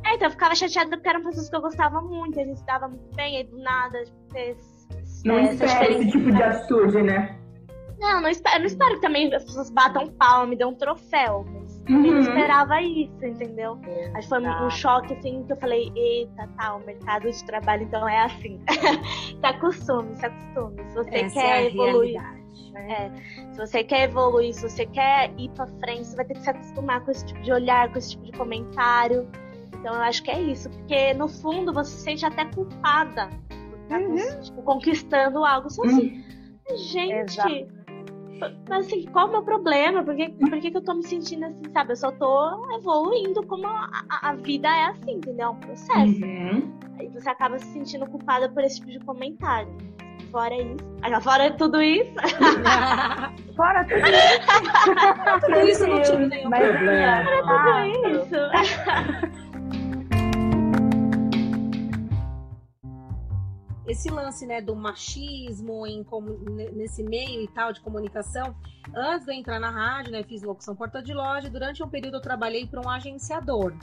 [0.05, 2.87] é, então eu ficava chateada porque eram pessoas que eu gostava muito, a gente dava
[2.87, 4.87] muito bem, aí do nada, tipo, fez.
[5.25, 7.37] Não é, espera esse tipo de atitude, né?
[7.99, 11.45] Não, não espero, não espero que também as pessoas batam palma, me dê um troféu.
[11.51, 11.85] Mas uhum.
[11.85, 13.77] também não esperava isso, entendeu?
[14.13, 17.83] Acho que foi um choque assim que eu falei, eita, tá, o mercado de trabalho
[17.83, 18.59] então é assim.
[19.39, 20.89] se acostume, se acostume.
[20.89, 22.21] Se você Essa quer é evoluir.
[22.21, 22.39] Né?
[22.75, 23.11] É,
[23.51, 26.49] se você quer evoluir, se você quer ir pra frente, você vai ter que se
[26.49, 29.27] acostumar com esse tipo de olhar, com esse tipo de comentário.
[29.73, 33.79] Então eu acho que é isso, porque no fundo você se sente até culpada por
[33.79, 34.41] estar uhum.
[34.41, 36.15] tipo, conquistando algo sozinho.
[36.15, 36.77] Uhum.
[36.77, 37.78] Gente, Exato.
[38.67, 40.03] Mas assim, qual é o meu problema?
[40.03, 41.91] Por que, por que, que eu tô me sentindo assim, sabe?
[41.91, 45.47] Eu só tô evoluindo como a, a, vida é assim, entendeu?
[45.47, 46.23] É um processo.
[46.23, 46.79] Uhum.
[46.99, 49.75] Aí você acaba se sentindo culpada por esse tipo de comentário.
[50.31, 50.77] Fora isso.
[51.23, 52.13] Fora tudo isso.
[53.55, 55.45] fora tudo isso.
[55.45, 57.23] tudo isso não tive nenhum problema.
[57.23, 59.39] Fora tudo isso.
[63.89, 66.05] esse lance né, do machismo em,
[66.73, 68.55] nesse meio e tal de comunicação,
[68.95, 72.17] antes de eu entrar na rádio, né, fiz locução porta de loja, durante um período
[72.17, 73.73] eu trabalhei para um agenciador.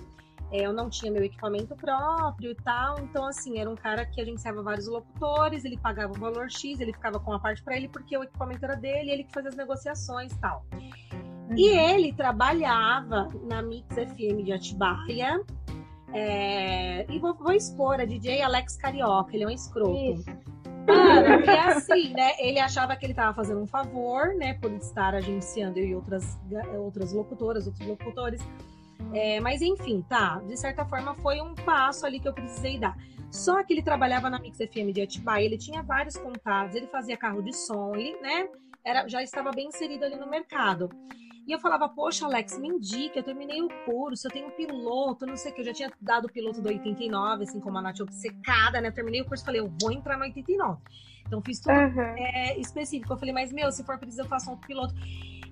[0.53, 4.21] É, eu não tinha meu equipamento próprio e tal, então assim, era um cara que
[4.21, 7.89] agenciava vários locutores, ele pagava o valor X, ele ficava com a parte para ele
[7.89, 10.65] porque o equipamento era dele, ele que fazia as negociações e tal.
[10.73, 11.57] Uhum.
[11.57, 15.41] E ele trabalhava na Mix FM de Atibaia,
[16.17, 17.07] é...
[17.09, 19.97] E vou, vou, expor a DJ Alex Carioca, ele é um escroto.
[19.97, 20.25] Isso.
[20.87, 22.33] Mano, e assim, né?
[22.39, 24.55] Ele achava que ele tava fazendo um favor, né?
[24.55, 26.39] Por estar agenciando eu e outras,
[26.79, 28.41] outras locutoras, outros locutores.
[29.13, 30.41] É, mas enfim, tá.
[30.47, 32.97] De certa forma, foi um passo ali que eu precisei dar.
[33.31, 37.17] Só que ele trabalhava na Mix FM de Atibaia, ele tinha vários contatos, ele fazia
[37.17, 38.49] carro de som, ele, né?
[38.85, 40.89] Era, já estava bem inserido ali no mercado.
[41.47, 45.25] E eu falava, poxa, Alex, me indica, eu terminei o curso, eu tenho um piloto,
[45.25, 47.83] não sei o que, eu já tinha dado o piloto do 89, assim como a
[47.83, 48.89] Nath obcecada, né?
[48.89, 50.81] Eu terminei o curso, falei, eu vou entrar no 89.
[51.25, 52.01] Então fiz tudo uhum.
[52.01, 53.13] é, específico.
[53.13, 54.95] Eu falei, mas meu, se for preciso, eu faço outro piloto.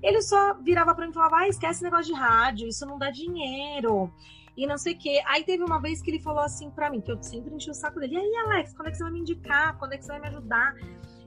[0.03, 2.99] Ele só virava para mim e falava, ah, esquece esse negócio de rádio, isso não
[2.99, 4.13] dá dinheiro.
[4.57, 5.21] E não sei o quê.
[5.27, 7.75] Aí teve uma vez que ele falou assim para mim, que eu sempre enchi o
[7.75, 8.15] saco dele.
[8.15, 9.77] E aí, Alex, quando é que você vai me indicar?
[9.79, 10.75] Quando é que você vai me ajudar?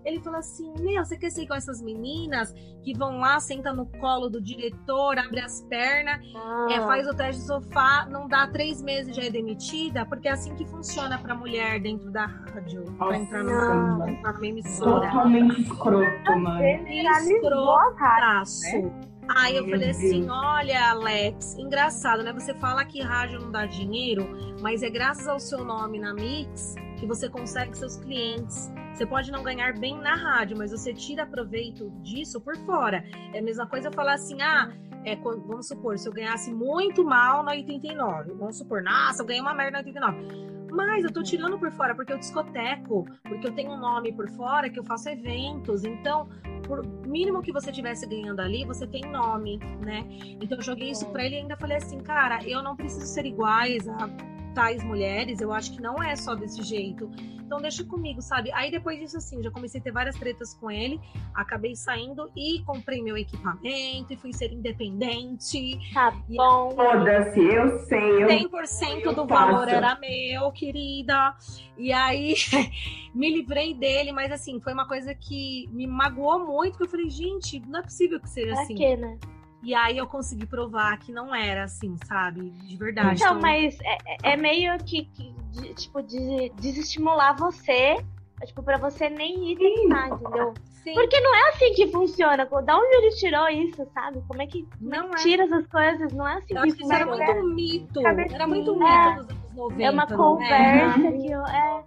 [0.08, 3.86] Ele falou assim: Meu, você quer ser com essas meninas que vão lá, senta no
[3.86, 6.68] colo do diretor, abre as pernas, ah.
[6.72, 10.06] é, faz o teste de sofá, não dá três meses já é demitida?
[10.06, 14.48] Porque é assim que funciona pra mulher dentro da rádio, Nossa, pra entrar no, numa
[14.48, 15.10] emissora.
[15.10, 16.64] Totalmente escroto, mano.
[16.64, 18.78] Escrotaço.
[18.78, 19.17] Né?
[19.30, 22.34] Aí eu falei assim: olha, Alex, engraçado, né?
[22.34, 24.28] Você fala que rádio não dá dinheiro,
[24.62, 28.72] mas é graças ao seu nome na Mix que você consegue seus clientes.
[28.94, 33.04] Você pode não ganhar bem na rádio, mas você tira proveito disso por fora.
[33.34, 34.74] É a mesma coisa falar assim, ah,
[35.06, 39.42] é, vamos supor, se eu ganhasse muito mal na 89, vamos supor, nossa, eu ganhei
[39.42, 40.47] uma merda na 89.
[40.78, 44.30] Mas eu tô tirando por fora, porque eu discoteco, porque eu tenho um nome por
[44.30, 45.84] fora, que eu faço eventos.
[45.84, 46.30] Então,
[46.68, 50.06] por mínimo que você tivesse ganhando ali, você tem nome, né?
[50.40, 53.26] Então eu joguei isso para ele e ainda falei assim, cara, eu não preciso ser
[53.26, 54.08] iguais a
[54.54, 57.10] tais mulheres, eu acho que não é só desse jeito.
[57.48, 58.52] Então deixa comigo, sabe?
[58.52, 61.00] Aí depois disso, assim, já comecei a ter várias tretas com ele,
[61.34, 65.80] acabei saindo e comprei meu equipamento e fui ser independente.
[65.94, 66.72] Tá bom.
[66.72, 68.24] Foda-se, eu sei.
[68.24, 68.28] Eu...
[68.28, 69.54] 100% eu do faço.
[69.54, 71.34] valor era meu, querida.
[71.78, 72.34] E aí
[73.16, 77.10] me livrei dele, mas assim, foi uma coisa que me magoou muito, que eu falei,
[77.10, 78.76] gente, não é possível que seja pra assim.
[78.76, 79.18] Quê, né?
[79.64, 82.50] E aí eu consegui provar que não era assim, sabe?
[82.50, 83.22] De verdade.
[83.22, 83.42] Então, então...
[83.42, 87.98] mas é, é, é meio que, que de, tipo, de desestimular você,
[88.46, 90.54] tipo, pra você nem ir tentar, entendeu?
[90.84, 90.94] Sim.
[90.94, 92.46] Porque não é assim que funciona.
[92.46, 94.24] Da onde ele tirou isso, sabe?
[94.28, 96.14] Como é que, como não é tira essas coisas?
[96.14, 96.96] Não é assim eu que funciona.
[96.96, 98.08] Era muito mito.
[98.08, 99.84] Era muito mito é, nos anos 90.
[99.84, 101.46] É uma conversa que eu.
[101.46, 101.84] É,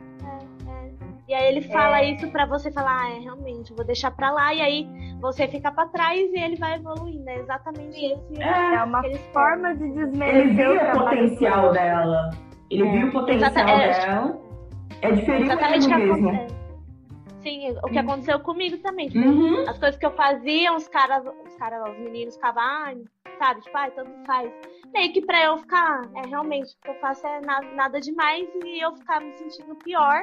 [1.31, 2.11] e aí ele fala é...
[2.11, 4.89] isso para você falar, ah, é realmente, vou deixar para lá e aí
[5.21, 7.31] você fica para trás e ele vai evoluindo.
[7.31, 8.43] É exatamente esse.
[8.43, 9.01] É, é uma
[9.33, 10.41] forma de desmerecer.
[10.41, 12.31] Ele viu o potencial dela.
[12.69, 12.91] Ele é.
[12.91, 13.71] viu o potencial Exata...
[13.71, 14.41] É, dela.
[15.03, 16.29] É diferente exatamente o que mesmo.
[16.31, 16.60] Acontece.
[17.43, 19.09] Sim, o que aconteceu comigo também.
[19.09, 19.69] Tipo, uhum.
[19.69, 22.95] As coisas que eu fazia, os caras, os caras, os meninos ficavam, ah,
[23.39, 24.53] sabe, tipo, ai, tanto faz.
[24.93, 28.49] Meio que pra eu ficar, é realmente, o que eu faço é nada, nada demais
[28.65, 30.23] e eu ficar me sentindo pior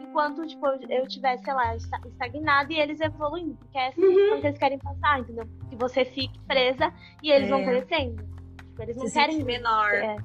[0.00, 3.56] enquanto, tipo, eu tivesse, sei lá, estagnada e eles evoluindo.
[3.56, 4.40] Porque é assim uhum.
[4.40, 5.44] que eles querem passar, entendeu?
[5.68, 7.50] Que você fique presa e eles é.
[7.50, 8.24] vão crescendo.
[8.56, 9.44] Tipo, eles não você querem.
[9.44, 9.92] menor.
[9.92, 10.16] É.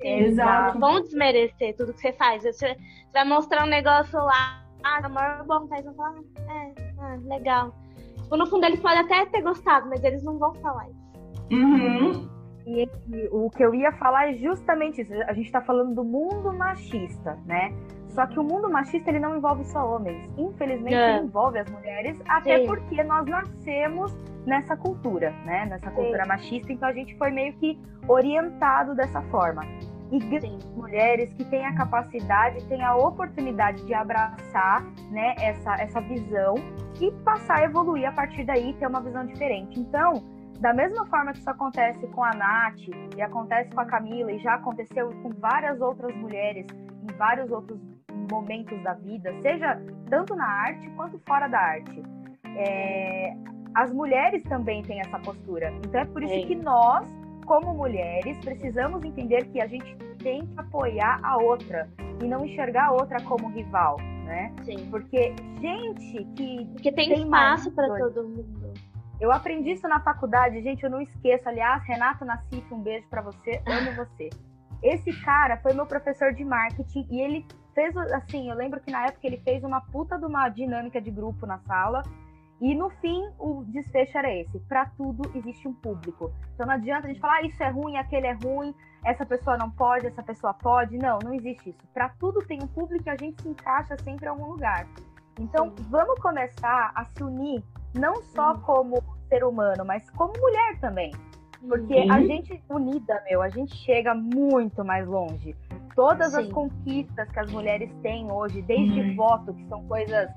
[0.00, 0.78] Exato.
[0.78, 2.42] Vão desmerecer tudo que você faz.
[2.42, 2.76] Você
[3.12, 4.64] vai mostrar um negócio lá,
[4.96, 6.14] ah, na maior vontade, vão falar,
[6.48, 7.74] é, ah, legal.
[8.22, 11.08] Tipo, no fundo, eles podem até ter gostado, mas eles não vão falar isso.
[11.50, 12.28] Uhum.
[12.66, 15.12] E, e o que eu ia falar é justamente isso.
[15.26, 17.72] A gente tá falando do mundo machista, né?
[18.08, 20.30] Só que o mundo machista ele não envolve só homens.
[20.36, 21.16] Infelizmente, é.
[21.16, 22.66] ele envolve as mulheres, até Sim.
[22.66, 25.66] porque nós nascemos nessa cultura, né?
[25.66, 26.28] Nessa cultura Sim.
[26.28, 29.62] machista, então a gente foi meio que orientado dessa forma.
[30.10, 30.58] E Sim.
[30.74, 36.54] mulheres que têm a capacidade, têm a oportunidade de abraçar né, essa, essa visão
[37.00, 39.78] e passar a evoluir a partir daí, ter uma visão diferente.
[39.78, 40.14] Então,
[40.60, 42.80] da mesma forma que isso acontece com a Nath
[43.16, 46.66] e acontece com a Camila e já aconteceu com várias outras mulheres
[47.02, 47.78] em vários outros
[48.30, 52.02] momentos da vida, seja tanto na arte quanto fora da arte.
[52.56, 53.36] É,
[53.74, 55.72] as mulheres também têm essa postura.
[55.84, 56.46] Então é por isso Sim.
[56.46, 57.08] que nós,
[57.48, 61.88] como mulheres, precisamos entender que a gente tem que apoiar a outra
[62.22, 64.54] e não enxergar a outra como rival, né?
[64.64, 64.88] Sim.
[64.90, 68.74] Porque gente que Porque tem, tem espaço para todo mundo.
[69.18, 71.48] Eu aprendi isso na faculdade, gente, eu não esqueço.
[71.48, 74.28] Aliás, Renato Nassif, um beijo para você, amo você.
[74.82, 79.06] Esse cara foi meu professor de marketing e ele fez, assim, eu lembro que na
[79.06, 82.02] época ele fez uma puta de uma dinâmica de grupo na sala.
[82.60, 86.32] E no fim, o desfecho era esse: para tudo existe um público.
[86.54, 89.56] Então não adianta a gente falar, ah, isso é ruim, aquele é ruim, essa pessoa
[89.56, 90.98] não pode, essa pessoa pode.
[90.98, 91.86] Não, não existe isso.
[91.94, 94.86] Para tudo tem um público e a gente se encaixa sempre em algum lugar.
[95.38, 95.86] Então Sim.
[95.88, 97.62] vamos começar a se unir,
[97.94, 98.60] não só uhum.
[98.60, 101.12] como ser humano, mas como mulher também.
[101.66, 102.12] Porque uhum.
[102.12, 105.56] a gente unida, meu, a gente chega muito mais longe
[105.98, 106.42] todas Sim.
[106.42, 109.16] as conquistas que as mulheres têm hoje, desde uhum.
[109.16, 110.30] voto, que são coisas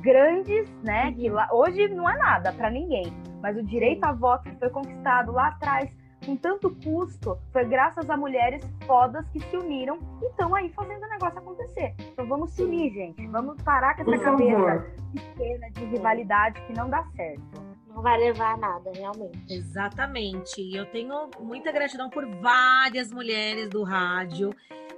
[0.00, 1.12] grandes, né?
[1.12, 3.12] Que lá, hoje não é nada para ninguém,
[3.42, 5.90] mas o direito a voto que foi conquistado lá atrás
[6.24, 11.02] com tanto custo foi graças a mulheres fodas que se uniram e estão aí fazendo
[11.02, 11.94] o negócio acontecer.
[11.98, 13.26] Então vamos se unir, gente.
[13.26, 17.67] Vamos parar com essa cabeça pequena de rivalidade que não dá certo
[17.98, 19.52] não vai levar a nada, realmente.
[19.52, 20.74] Exatamente.
[20.74, 24.54] Eu tenho muita gratidão por várias mulheres do rádio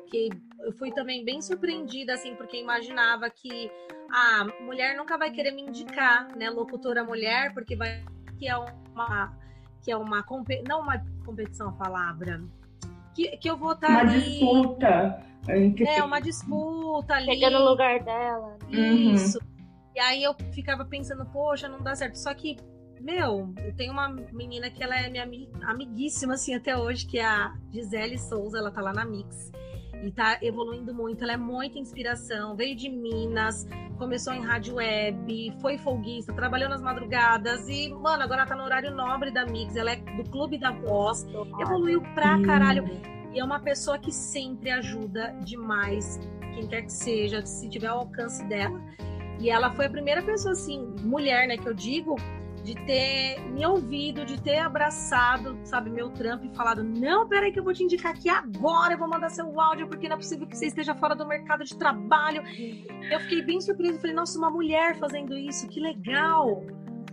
[0.06, 0.28] que
[0.60, 3.70] eu fui também bem surpreendida, assim, porque imaginava que
[4.12, 8.04] a mulher nunca vai querer me indicar, né, locutora mulher, porque vai
[8.38, 9.32] que é uma
[9.82, 10.24] que é uma
[10.68, 12.42] não uma competição a palavra,
[13.14, 15.24] que, que eu vou estar uma ali, disputa,
[15.86, 19.38] é uma disputa ali, pegando o lugar dela, isso.
[19.38, 19.50] Uhum.
[19.94, 22.16] E aí eu ficava pensando, poxa, não dá certo.
[22.16, 22.56] Só que
[23.00, 25.28] meu, eu tenho uma menina que ela é minha
[25.62, 29.50] amiguíssima, assim, até hoje, que é a Gisele Souza, ela tá lá na Mix
[30.02, 31.22] e tá evoluindo muito.
[31.22, 32.56] Ela é muita inspiração.
[32.56, 33.66] Veio de Minas,
[33.98, 38.94] começou em rádio web, foi folguista, trabalhou nas madrugadas e, mano, agora tá no horário
[38.94, 39.76] nobre da Mix.
[39.76, 41.26] Ela é do Clube da Voz,
[41.60, 42.84] evoluiu pra caralho.
[43.32, 46.18] E é uma pessoa que sempre ajuda demais
[46.54, 48.80] quem quer que seja, se tiver o alcance dela.
[49.38, 52.16] E ela foi a primeira pessoa, assim, mulher, né, que eu digo,
[52.62, 57.58] de ter me ouvido, de ter abraçado, sabe, meu trampo e falado: não, peraí, que
[57.58, 60.46] eu vou te indicar aqui agora, eu vou mandar seu áudio, porque não é possível
[60.46, 62.42] que você esteja fora do mercado de trabalho.
[63.10, 66.64] Eu fiquei bem surpresa, falei: nossa, uma mulher fazendo isso, que legal,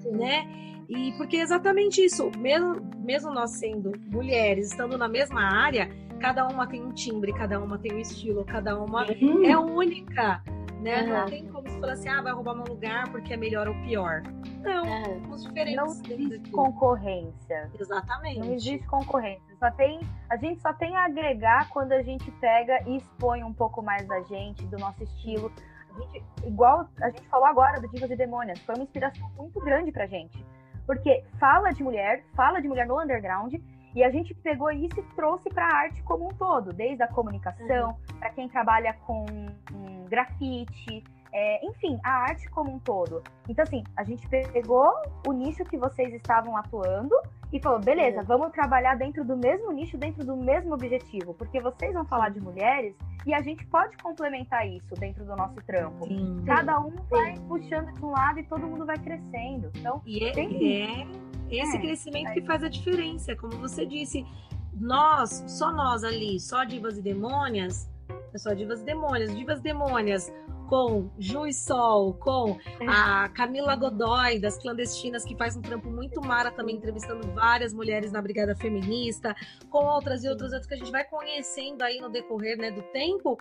[0.02, 0.12] Sim.
[0.12, 0.48] né?
[0.90, 5.90] E porque é exatamente isso, mesmo, mesmo nós sendo mulheres, estando na mesma área,
[6.20, 9.46] cada uma tem um timbre, cada uma tem um estilo, cada uma uhum.
[9.46, 10.42] é única,
[10.82, 11.02] né?
[11.02, 11.10] Uhum.
[11.10, 13.76] Não tem como se falar assim, ah, vai roubar meu lugar porque é melhor ou
[13.82, 14.24] pior.
[14.62, 15.22] Não, uhum.
[15.22, 15.76] somos diferentes.
[15.76, 17.72] Não existe concorrência.
[17.80, 18.40] Exatamente.
[18.40, 19.56] Não existe concorrência.
[19.60, 20.00] Só tem,
[20.30, 24.08] a gente só tem a agregar quando a gente pega e expõe um pouco mais
[24.08, 25.52] da gente, do nosso estilo.
[25.96, 29.60] A gente, igual a gente falou agora do Divas e Demônias, foi uma inspiração muito
[29.60, 30.46] grande pra gente
[30.88, 33.54] porque fala de mulher, fala de mulher no underground,
[33.98, 37.08] e a gente pegou isso e trouxe para a arte como um todo, desde a
[37.08, 38.20] comunicação, uhum.
[38.20, 39.26] para quem trabalha com
[39.74, 41.04] um, grafite,
[41.38, 43.22] é, enfim, a arte como um todo.
[43.48, 44.92] Então, assim, a gente pegou
[45.28, 47.16] o nicho que vocês estavam atuando
[47.54, 51.94] e falou: beleza, vamos trabalhar dentro do mesmo nicho, dentro do mesmo objetivo, porque vocês
[51.94, 56.08] vão falar de mulheres e a gente pode complementar isso dentro do nosso trampo.
[56.08, 56.42] Sim.
[56.44, 59.70] Cada um vai puxando de um lado e todo mundo vai crescendo.
[59.76, 60.82] Então, e é, tem...
[60.82, 61.08] é
[61.52, 62.34] esse é, crescimento é.
[62.34, 64.26] que faz a diferença, como você disse.
[64.74, 67.90] Nós, só nós ali, só divas e demônias,
[68.34, 70.32] é só divas e demônias, divas demônias
[70.68, 72.58] com Ju e Sol, com
[72.88, 78.12] a Camila Godoy, das clandestinas, que faz um trampo muito mara também, entrevistando várias mulheres
[78.12, 79.36] na Brigada Feminista,
[79.70, 82.82] com outras e outras outras que a gente vai conhecendo aí no decorrer né, do
[82.92, 83.38] tempo,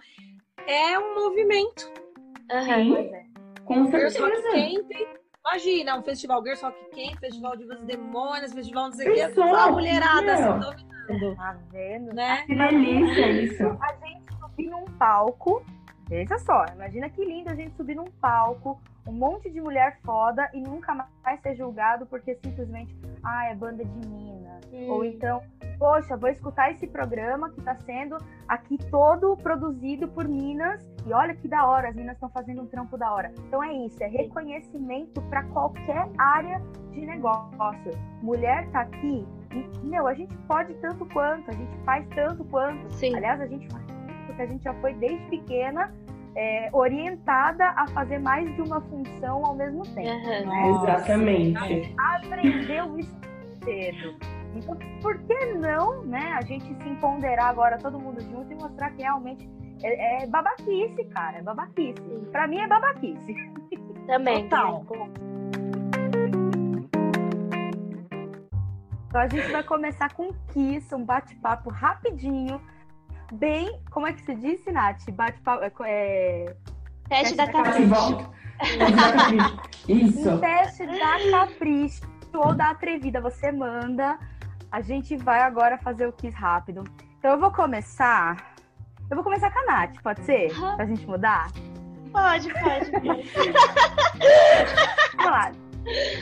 [0.67, 1.93] é um movimento.
[2.51, 3.11] Uhum.
[3.65, 4.19] Com certeza.
[5.47, 9.71] Imagina, um festival Girls Rock Camp, festival Divas Demônios, festival não sei o que, a
[9.71, 11.37] mulherada se dominando.
[11.37, 12.13] Tá vendo?
[12.13, 12.43] Né?
[12.47, 13.63] Que delícia isso.
[13.81, 14.26] A gente
[14.57, 15.63] subir num palco
[16.09, 20.49] Veja só, imagina que lindo a gente subir num palco, um monte de mulher foda
[20.55, 20.95] e nunca
[21.25, 24.61] mais ser julgado porque simplesmente, ah, é banda de mina.
[24.73, 24.89] Hum.
[24.89, 25.43] Ou então,
[25.79, 31.35] poxa, vou escutar esse programa que está sendo aqui todo produzido por minas e olha
[31.35, 33.33] que da hora, as minas estão fazendo um trampo da hora.
[33.41, 37.91] Então é isso, é reconhecimento para qualquer área de negócio.
[38.23, 42.89] Mulher tá aqui e, meu, a gente pode tanto quanto, a gente faz tanto quanto.
[42.93, 43.17] Sim.
[43.17, 43.86] Aliás, a gente faz
[44.27, 45.93] porque a gente já foi desde pequena
[46.37, 50.11] é, orientada a fazer mais de uma função ao mesmo tempo.
[50.11, 50.47] Uhum.
[50.47, 50.71] Né?
[50.71, 51.95] Exatamente.
[51.99, 53.17] Aprendeu isso
[53.65, 54.17] cedo.
[54.55, 58.91] Então, por que não, né, a gente se empoderar agora todo mundo junto e mostrar
[58.91, 59.49] que realmente
[59.83, 62.01] é, é babaquice, cara, é babaquice.
[62.33, 63.35] Para mim é babaquice.
[64.07, 64.49] Também.
[64.49, 64.85] Total.
[69.09, 72.61] Então a gente vai começar com kiss, um bate-papo rapidinho
[73.33, 73.81] bem.
[73.91, 75.11] Como é que se disse, Nath?
[75.11, 75.39] Bate
[75.85, 76.55] é,
[77.09, 78.31] Teste, da, da capricho.
[79.89, 80.31] Isso.
[80.31, 82.03] Um teste da capricho
[82.35, 83.21] ou da atrevida.
[83.21, 84.19] Você manda.
[84.71, 86.85] A gente vai agora fazer o quiz rápido.
[87.19, 88.55] Então eu vou começar.
[89.09, 90.53] Eu vou começar com a Nath, pode ser?
[90.75, 91.49] Pra gente mudar?
[92.13, 92.91] Pode, pode.
[95.17, 95.53] Vamos lá.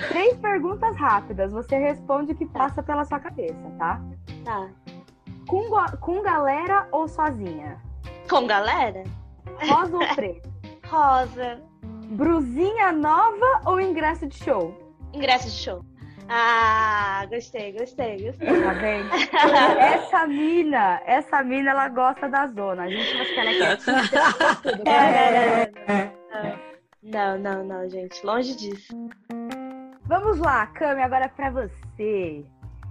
[0.08, 1.52] Três perguntas rápidas.
[1.52, 4.00] Você responde o que passa pela sua cabeça, tá?
[4.44, 4.68] Tá.
[5.46, 5.68] Com,
[6.00, 7.80] com galera ou sozinha?
[8.28, 9.04] Com galera?
[9.68, 10.48] Rosa ou preto?
[10.86, 11.60] Rosa.
[12.06, 14.74] Brusinha nova ou ingresso de show?
[15.12, 15.84] Ingresso de show.
[16.28, 18.62] Ah, gostei, gostei, gostei.
[18.62, 19.10] Tá vendo?
[19.78, 22.84] essa mina, essa mina, ela gosta da zona.
[22.84, 24.02] A gente acha que ela é quietinha.
[24.86, 26.58] É, é, é,
[27.02, 28.24] não, não, não, gente.
[28.24, 28.94] Longe disso.
[30.06, 32.44] Vamos lá, Cami, agora é pra você.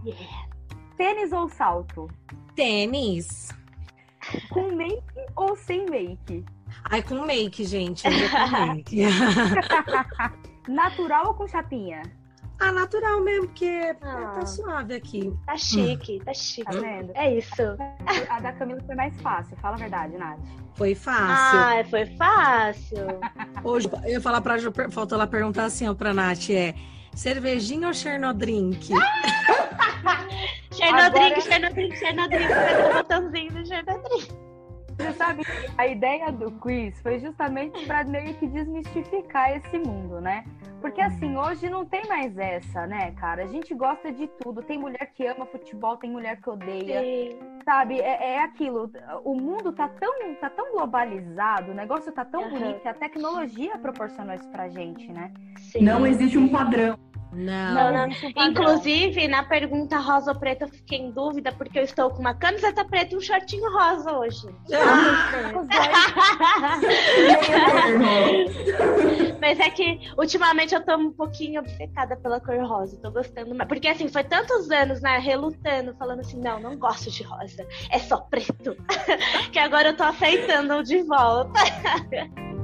[0.06, 0.53] Yeah.
[0.98, 2.10] Tênis ou salto?
[2.56, 3.50] Tênis.
[4.50, 5.04] Com make
[5.36, 6.46] ou sem make?
[6.86, 8.04] Ai, com make, gente.
[8.04, 9.02] com make.
[10.68, 12.02] Natural ou com chapinha?
[12.60, 15.34] Ah, natural mesmo, porque ah, tá suave aqui.
[15.46, 16.64] Tá chique, tá chique.
[16.64, 17.12] Tá vendo?
[17.14, 17.62] É isso.
[18.30, 20.40] A da Camila foi mais fácil, fala a verdade, Nath.
[20.76, 21.60] Foi fácil.
[21.60, 23.06] Ah, foi fácil.
[23.64, 24.58] Hoje, eu ia falar pra
[24.90, 26.74] faltou ela perguntar assim, ó, pra Nath, é
[27.14, 28.94] cervejinha ou Chernodrink?
[30.74, 31.42] Chernodrink, Agora...
[31.42, 32.48] Chernodrink, Chernodrink.
[32.48, 34.44] Cadê o botãozinho do Chernodrink?
[34.98, 35.44] Você sabe,
[35.78, 40.46] a ideia do quiz foi justamente para meio que desmistificar esse mundo, né?
[40.82, 41.08] Porque uhum.
[41.08, 43.44] assim, hoje não tem mais essa, né, cara?
[43.44, 44.62] A gente gosta de tudo.
[44.62, 47.00] Tem mulher que ama futebol, tem mulher que odeia.
[47.00, 47.40] Sim.
[47.64, 48.02] Sabe?
[48.02, 48.92] É, é, aquilo.
[49.24, 52.50] O mundo tá tão, tá tão globalizado, o negócio tá tão uhum.
[52.50, 55.32] bonito que a tecnologia proporcionou isso pra gente, né?
[55.58, 55.84] Sim.
[55.84, 57.00] Não existe um padrão
[57.36, 57.74] Não.
[57.74, 58.08] Não, não.
[58.48, 62.34] Inclusive, na pergunta rosa ou preta, eu fiquei em dúvida, porque eu estou com uma
[62.34, 64.48] camiseta preta e um shortinho rosa hoje.
[69.42, 72.98] Mas é que ultimamente eu tô um pouquinho obcecada pela cor rosa.
[73.02, 73.68] Tô gostando mais.
[73.68, 77.68] Porque assim, foi tantos anos, né, relutando, falando assim, não, não gosto de rosa.
[77.92, 78.78] É só preto.
[79.52, 81.60] que agora eu tô aceitando de volta.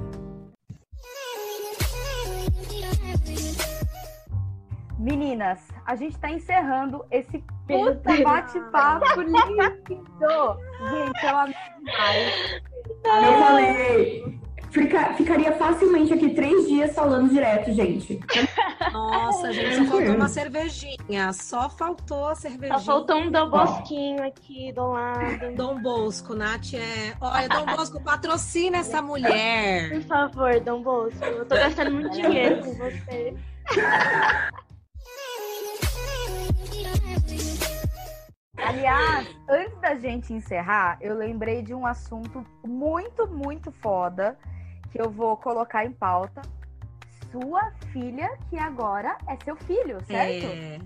[5.00, 9.40] Meninas, a gente está encerrando esse puta bate-papo lindo.
[9.88, 12.62] Gente, eu amei demais.
[13.06, 14.40] Eu falei,
[14.72, 18.20] fica, ficaria facilmente aqui três dias falando direto, gente.
[18.92, 21.32] Nossa, gente, só faltou uma cervejinha.
[21.32, 22.80] Só faltou a cervejinha.
[22.80, 25.56] Só faltou um Dom Bosquinho aqui do lado.
[25.56, 27.14] Dom Bosco, Nath é.
[27.22, 29.92] Olha, Dom Bosco, patrocina essa mulher.
[29.92, 31.24] Por favor, Dom Bosco.
[31.24, 33.34] Eu tô gastando muito dinheiro com você.
[38.66, 44.38] Aliás, antes da gente encerrar, eu lembrei de um assunto muito, muito foda
[44.92, 46.42] que eu vou colocar em pauta.
[47.32, 50.46] Sua filha, que agora é seu filho, certo?
[50.48, 50.80] É.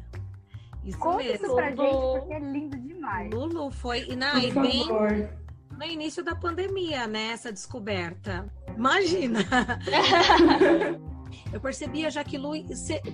[0.84, 1.46] Isso Conta mesmo.
[1.46, 1.80] isso pra gente,
[2.20, 3.32] porque é lindo demais.
[3.34, 4.04] Lulu foi.
[4.10, 5.30] E, não, Por e bem favor.
[5.78, 7.30] no início da pandemia, né?
[7.32, 8.46] Essa descoberta.
[8.76, 9.40] Imagina!
[11.54, 12.54] Eu percebia já que Lu,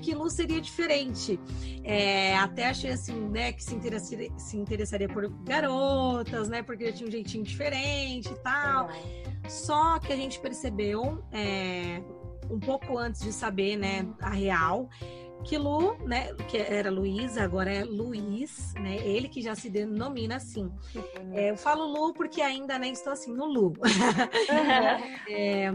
[0.02, 1.38] que Lu seria diferente.
[1.84, 6.64] É, até achei assim, né, que se interessaria, se interessaria por garotas, né?
[6.64, 8.90] Porque tinha um jeitinho diferente e tal.
[9.48, 12.02] Só que a gente percebeu, é,
[12.50, 14.90] um pouco antes de saber, né, a real,
[15.44, 18.98] que Lu, né, que era Luísa, agora é Luiz, né?
[19.06, 20.72] Ele que já se denomina assim.
[21.34, 23.74] É, eu falo Lu porque ainda né, estou assim no Lu.
[25.30, 25.72] é,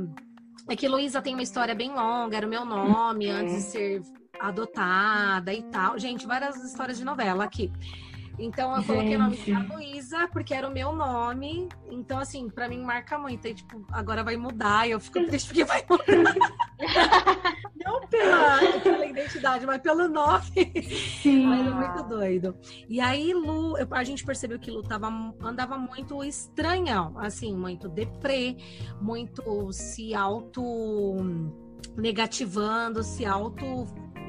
[0.69, 4.03] é que Luísa tem uma história bem longa, era o meu nome antes de ser
[4.41, 5.99] adotada e tal.
[5.99, 7.71] Gente, várias histórias de novela aqui.
[8.39, 9.53] Então eu coloquei o nome Gente.
[9.53, 11.69] da Luísa porque era o meu nome.
[11.91, 13.47] Então, assim, pra mim marca muito.
[13.47, 16.35] E, tipo, agora vai mudar e eu fico triste porque vai mudar.
[17.85, 20.45] Não pela, pela identidade, mas pelo nome.
[21.23, 21.47] Sim.
[21.47, 22.57] Mas é muito doido.
[22.89, 25.09] E aí, Lu, a gente percebeu que Lu tava,
[25.43, 28.57] andava muito estranhão, assim, muito deprê,
[29.01, 31.17] muito se auto
[31.97, 33.87] negativando, se auto.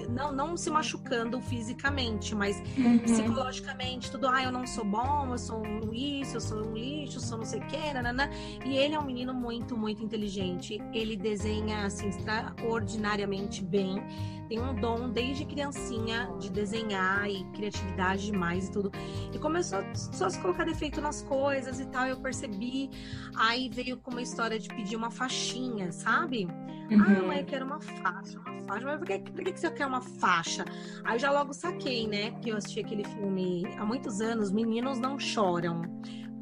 [0.09, 2.99] Não, não se machucando fisicamente, mas Uhum.
[2.99, 7.17] psicologicamente, tudo, ah, eu não sou bom, eu sou um isso, eu sou um lixo,
[7.17, 8.29] eu sou não sei o que, nanana.
[8.65, 10.81] E ele é um menino muito, muito inteligente.
[10.93, 14.01] Ele desenha, assim, extraordinariamente bem.
[14.47, 18.91] Tem um dom desde criancinha de desenhar e criatividade demais e tudo.
[19.33, 22.89] E começou só a se colocar defeito nas coisas e tal, eu percebi.
[23.35, 26.47] Aí veio com uma história de pedir uma faixinha, sabe?
[26.49, 27.27] Ah, Uhum.
[27.27, 28.85] mãe, eu quero uma faixa, uma faixa.
[28.85, 30.63] Mas por que, por que você quer uma faixa?
[31.03, 32.29] Aí eu já logo saquei, né?
[32.29, 35.81] Porque eu assisti aquele filme há muitos anos, Meninos Não Choram,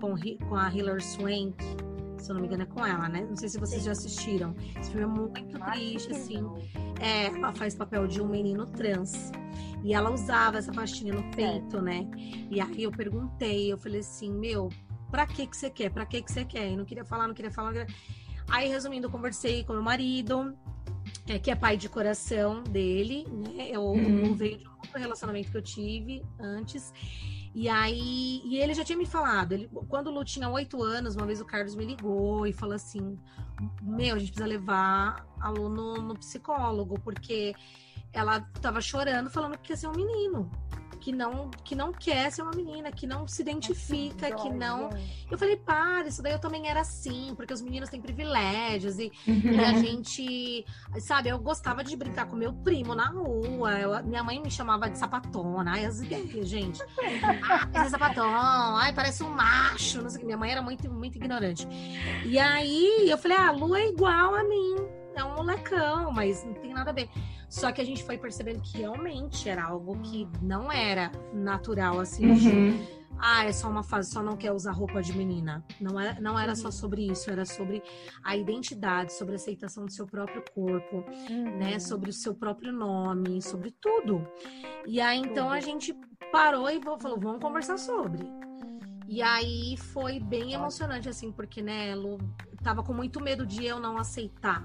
[0.01, 0.15] com,
[0.49, 1.55] com a Hilary Swank.
[2.23, 3.25] Se eu não me engano, é com ela, né?
[3.29, 4.55] Não sei se vocês já assistiram.
[4.79, 6.41] Esse filme é muito Acho triste, assim.
[6.41, 6.57] não.
[7.01, 9.29] É, ela faz papel de um menino trans.
[9.83, 12.09] E ela usava essa faixinha no peito, né?
[12.49, 14.69] E aí eu perguntei, eu falei assim, meu,
[15.11, 15.89] pra que que você quer?
[15.91, 16.71] Pra que que você quer?
[16.71, 17.73] E não queria falar, não queria falar.
[17.73, 17.95] não queria-
[18.49, 20.55] Aí, resumindo, eu conversei com meu marido,
[21.27, 23.67] é, que é pai de coração dele, né?
[23.69, 24.27] Eu, Uhum.
[24.27, 26.93] eu veio de um outro relacionamento que eu tive antes.
[27.55, 31.15] E aí, e ele já tinha me falado, ele, quando o Lu tinha oito anos,
[31.15, 33.17] uma vez o Carlos me ligou e falou assim:
[33.81, 37.53] Meu, a gente precisa levar a Lu no, no psicólogo, porque
[38.11, 40.49] ela tava chorando, falando que quer ser um menino.
[41.03, 44.89] Que não, que não quer ser uma menina, que não se identifica, que não.
[45.29, 49.11] Eu falei, para, isso daí eu também era assim, porque os meninos têm privilégios e,
[49.27, 50.65] e a gente,
[51.01, 53.73] sabe, eu gostava de brincar com meu primo na rua.
[53.79, 55.71] eu- minha mãe me chamava de sapatona.
[55.73, 56.81] Ai, as ideias, gente.
[57.49, 60.01] Ah, esse é sapatão, ai, parece um macho.
[60.01, 60.25] Não sei o que.
[60.25, 61.67] Minha mãe era muito, muito ignorante.
[62.25, 64.75] E aí eu falei, ah, a Lu é igual a mim.
[65.15, 67.09] É um molecão, mas não tem nada a ver.
[67.49, 72.33] Só que a gente foi percebendo que realmente era algo que não era natural, assim,
[72.33, 72.85] de Uhum.
[73.19, 75.63] ah, é só uma fase, só não quer usar roupa de menina.
[75.79, 77.83] Não era, não era só sobre isso, era sobre
[78.23, 81.57] a identidade, sobre a aceitação do seu próprio corpo, Uhum.
[81.57, 81.77] né?
[81.79, 84.27] Sobre o seu próprio nome, sobre tudo.
[84.87, 85.93] E aí, então, a gente
[86.31, 88.23] parou e falou, vamos conversar sobre.
[89.07, 92.17] E aí foi bem emocionante, assim, porque, né, Lu
[92.63, 94.63] tava com muito medo de eu não aceitar.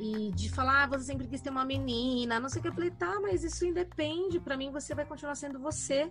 [0.00, 2.68] E de falar, ah, você sempre quis ter uma menina, não sei o que.
[2.68, 4.40] Eu falei, tá, mas isso independe.
[4.40, 6.10] Pra mim, você vai continuar sendo você.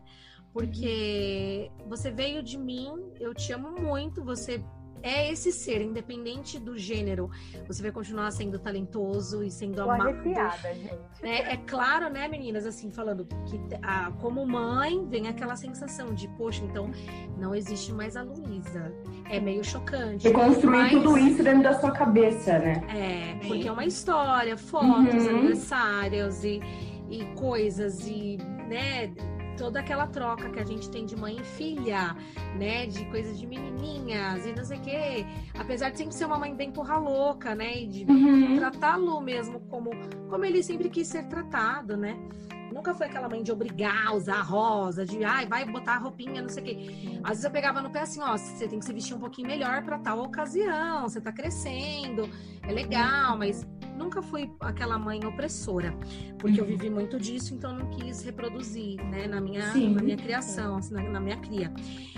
[0.53, 4.63] Porque você veio de mim, eu te amo muito, você
[5.03, 7.29] é esse ser, independente do gênero.
[7.67, 10.09] Você vai continuar sendo talentoso e sendo Tô amado.
[10.09, 10.99] arrepiada, gente.
[11.23, 16.27] É, é claro, né, meninas, assim, falando que a, como mãe vem aquela sensação de,
[16.29, 16.91] poxa, então
[17.37, 18.93] não existe mais a Luísa.
[19.29, 20.27] É meio chocante.
[20.27, 22.81] Reconstruir mas- tudo isso dentro da sua cabeça, né?
[22.89, 25.29] É, porque é uma história, fotos, Uhum.
[25.37, 26.59] aniversários e,
[27.09, 28.37] e coisas e,
[28.67, 29.11] né,
[29.59, 32.15] toda aquela troca que a gente tem de mãe e filha,
[32.57, 35.25] né, de coisas de menininhas e não sei o quê.
[35.59, 38.55] Apesar de sempre ser uma mãe bem porra louca, né, e de Uhum.
[38.57, 39.91] tratá-lo mesmo como,
[40.29, 42.17] como ele sempre quis ser tratado, né?
[42.71, 46.49] Nunca foi aquela mãe de obrigar a usar rosa, de ai, vai botar roupinha, não
[46.49, 47.19] sei o quê.
[47.23, 49.47] Às vezes eu pegava no pé assim, ó, você tem que se vestir um pouquinho
[49.47, 52.29] melhor para tal ocasião, você tá crescendo,
[52.61, 53.67] é legal, mas
[53.99, 55.93] nunca fui aquela mãe opressora,
[56.39, 56.69] porque eu Uhum.
[56.71, 59.93] vivi muito disso, então não quis reproduzir, né, na minha, Sim.
[59.93, 61.69] na minha criação, assim, na, na minha cria.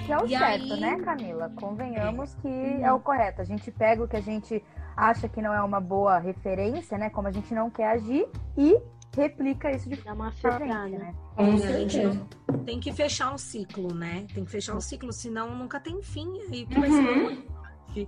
[0.06, 1.52] Que é o E certo, aí- né, Camila?
[1.56, 3.42] Convenhamos que é o correto.
[3.42, 4.64] A gente pega o que a gente
[4.96, 7.10] acha que não é uma boa referência, né?
[7.10, 8.28] Como a gente não quer agir
[8.58, 8.78] e
[9.16, 11.14] replica isso de forma diferente, né?
[11.38, 12.28] É, a gente certeza.
[12.66, 14.26] Tem que fechar um ciclo, né?
[14.34, 16.30] Tem que fechar um ciclo, senão nunca tem fim.
[16.52, 17.32] Aí o que vai ser Uhum.
[17.32, 18.08] importante?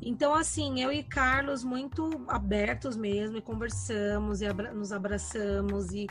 [0.00, 6.06] Então, assim, eu e Carlos muito abertos mesmo, e conversamos, e abra- nos abraçamos, e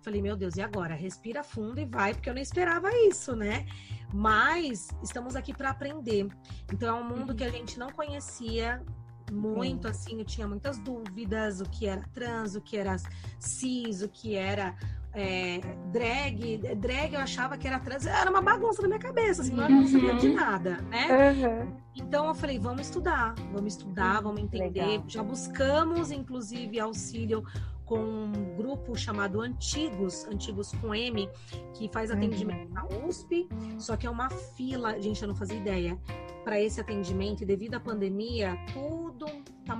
[0.00, 0.94] falei, meu Deus, e agora?
[0.94, 3.66] Respira fundo e vai, porque eu não esperava isso, né?
[4.12, 6.28] Mas estamos aqui para aprender.
[6.72, 8.82] Então, é um mundo que a gente não conhecia
[9.30, 12.96] muito, assim, eu tinha muitas dúvidas, o que era trans, o que era
[13.38, 14.76] cis, o que era
[15.14, 15.60] é,
[15.92, 16.58] drag.
[16.76, 19.86] Drag eu achava que era trans, era uma bagunça na minha cabeça, assim, eu não
[19.86, 20.34] sabia de Uhum.
[20.34, 21.08] nada, né?
[21.94, 24.84] Então eu falei, vamos estudar, vamos estudar, vamos entender.
[24.86, 25.04] Legal.
[25.06, 27.44] Já buscamos, inclusive, auxílio
[27.84, 31.28] com um grupo chamado Antigos, Antigos com M,
[31.74, 33.46] que faz atendimento na USP,
[33.78, 35.98] só que é uma fila, gente, eu não fazia ideia,
[36.42, 39.26] para esse atendimento, e devido à pandemia, tudo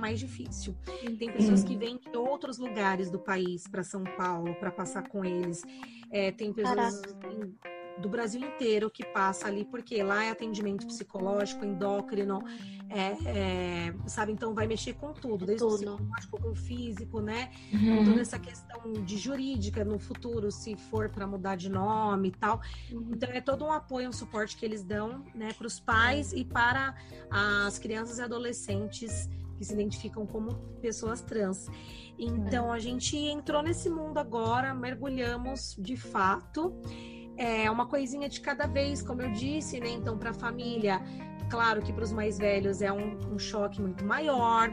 [0.03, 0.75] mais difícil.
[1.17, 5.23] Tem pessoas que vêm de outros lugares do país para São Paulo para passar com
[5.23, 5.63] eles.
[6.11, 7.01] É, tem pessoas
[7.31, 7.55] em-
[8.01, 12.43] do Brasil inteiro que passa ali, porque lá é atendimento psicológico, endócrino,
[12.89, 14.31] é, é, sabe?
[14.33, 15.77] Então vai mexer com tudo, desde o Tudo.
[15.95, 17.49] psicológico com o físico, né?
[17.71, 18.03] Uhum.
[18.03, 22.59] Toda essa questão de jurídica no futuro, se for para mudar de nome e tal.
[22.91, 26.43] Então é todo um apoio, um suporte que eles dão, né, para os pais e
[26.43, 26.93] para
[27.31, 29.29] as crianças e adolescentes
[29.63, 31.69] que se identificam como pessoas trans.
[32.19, 36.73] Então a gente entrou nesse mundo agora, mergulhamos de fato.
[37.37, 39.89] É uma coisinha de cada vez, como eu disse, né?
[39.89, 41.01] Então para a família,
[41.49, 44.69] claro que para os mais velhos é um, um choque muito maior.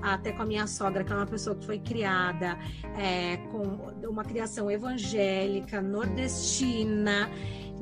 [0.00, 2.58] Até com a minha sogra, que é uma pessoa que foi criada
[2.98, 3.62] é, com
[4.08, 7.30] uma criação evangélica, nordestina,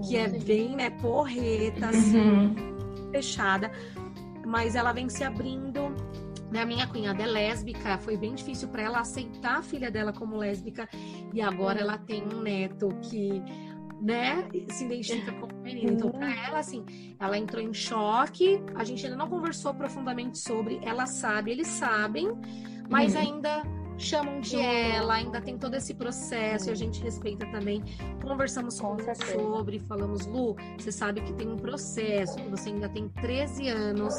[0.07, 3.11] que é bem, né, porreta, assim, Uhum.
[3.11, 3.71] fechada,
[4.47, 5.81] mas ela vem se abrindo.
[6.51, 6.63] Né?
[6.63, 10.37] A minha cunhada é lésbica, foi bem difícil para ela aceitar a filha dela como
[10.37, 10.89] lésbica,
[11.33, 13.43] e agora ela tem um neto que
[14.01, 15.93] né, se identifica como menino.
[15.93, 16.85] Então, para ela, assim,
[17.19, 18.61] ela entrou em choque.
[18.75, 20.81] A gente ainda não conversou profundamente sobre.
[20.83, 22.29] Ela sabe, eles sabem,
[22.89, 23.21] mas Uhum.
[23.21, 23.63] ainda
[23.99, 27.83] chamam de ela, ainda tem todo esse processo e a gente respeita também.
[28.23, 32.89] Conversamos Com com sobre, falamos, Lu, você sabe que tem um processo, que você ainda
[32.89, 34.15] tem 13 anos,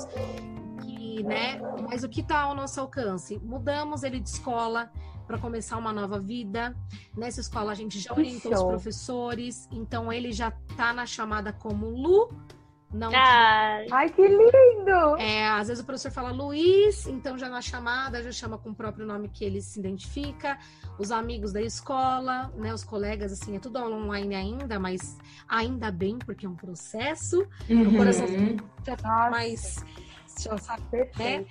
[1.24, 1.60] né?
[1.90, 3.40] Mas o que está ao nosso alcance?
[3.44, 4.92] Mudamos ele de escola
[5.28, 6.76] para começar uma nova vida.
[7.16, 11.88] Nessa escola a gente já orientou os professores, então ele já tá na chamada como
[11.90, 12.30] Lu.
[12.94, 15.16] Não Ah, Ai, que lindo!
[15.18, 18.76] é, às vezes o professor fala Luiz, então já na chamada já chama com o
[18.76, 20.58] próprio nome que ele se identifica.
[21.00, 26.20] Os amigos da escola, né, os colegas, assim, é tudo online ainda, mas ainda bem,
[26.20, 27.48] porque é um processo.
[27.70, 27.96] Uhum.
[27.96, 28.28] coração-
[28.86, 29.30] Já tá Nossa.
[29.30, 29.86] mais.
[30.44, 31.50] Já sabe, Perfeito.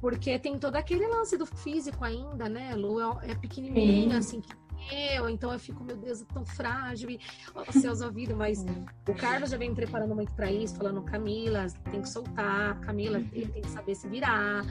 [0.00, 2.74] porque tem todo aquele lance do físico ainda, né?
[2.74, 4.38] Lu é, é pequenininha, Sim.
[4.38, 4.54] assim, que
[4.90, 7.20] eu, então eu fico, meu Deus, é tão frágil, e
[7.68, 8.64] os céus ouvidos, mas
[9.08, 13.48] o Carlos já vem preparando muito para isso, falando, Camila, tem que soltar, Camila, ele
[13.48, 14.64] tem que saber se virar.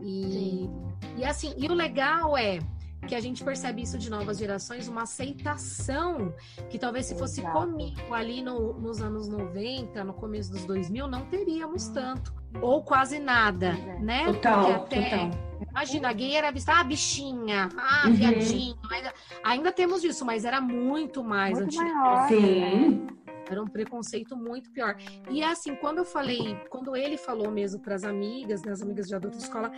[0.00, 0.68] E,
[1.16, 2.60] e assim, e o legal é
[3.06, 6.34] que a gente percebe isso de novas gerações, uma aceitação
[6.68, 7.58] que talvez se fosse Exato.
[7.58, 12.32] comigo ali no- nos anos 90, no começo dos 2000, não teríamos tanto.
[12.60, 13.98] Ou quase nada, É.
[14.00, 14.24] né?
[14.26, 15.48] Total, Porque até- total.
[15.70, 18.12] Imagina, gay era vista, ah, bichinha, ah, Uhum.
[18.14, 18.76] viadinho.
[18.90, 21.84] Ainda, ainda temos isso, mas era muito mais Muito antigo.
[21.98, 22.28] maior.
[22.28, 23.06] Sim.
[23.50, 24.96] Era um preconceito muito pior.
[25.30, 29.06] E assim, quando eu falei, quando ele falou mesmo para as amigas, né, as amigas
[29.06, 29.70] de adulto de escola,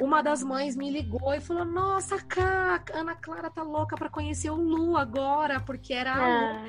[0.00, 4.08] uma das mães me ligou e falou: Nossa, Cá, a Ana Clara tá louca para
[4.08, 6.64] conhecer o Lu agora, porque era ah,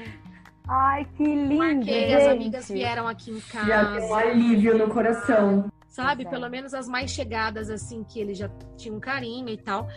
[0.67, 2.13] Ai, que lindo, Marquei, gente.
[2.13, 4.15] as amigas vieram aqui em Já tem um casa.
[4.15, 5.71] alívio no coração.
[5.87, 6.25] sabe?
[6.25, 6.29] É.
[6.29, 9.87] Pelo menos as mais chegadas, assim, que ele já tinha um carinho e tal.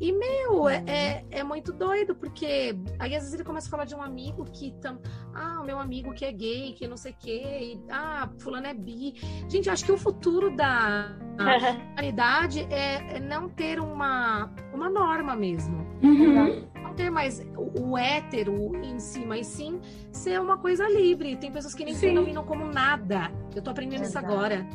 [0.00, 3.84] E, meu, é, é, é, muito doido, porque aí às vezes ele começa a falar
[3.84, 4.72] de um amigo que.
[4.80, 4.98] Tam...
[5.32, 7.42] Ah, o meu amigo que é gay, que não sei o quê.
[7.60, 9.14] E, ah, fulano é bi.
[9.48, 11.16] Gente, acho que o futuro da
[11.92, 15.86] humanidade é, é, não ter uma, uma norma mesmo.
[16.02, 16.68] Uhum.
[16.82, 19.80] Não ter mais o, o, hétero em si, mas sim
[20.12, 21.36] ser uma coisa livre.
[21.36, 23.30] Tem pessoas que nem se denominam como nada.
[23.54, 24.66] Eu tô aprendendo isso agora.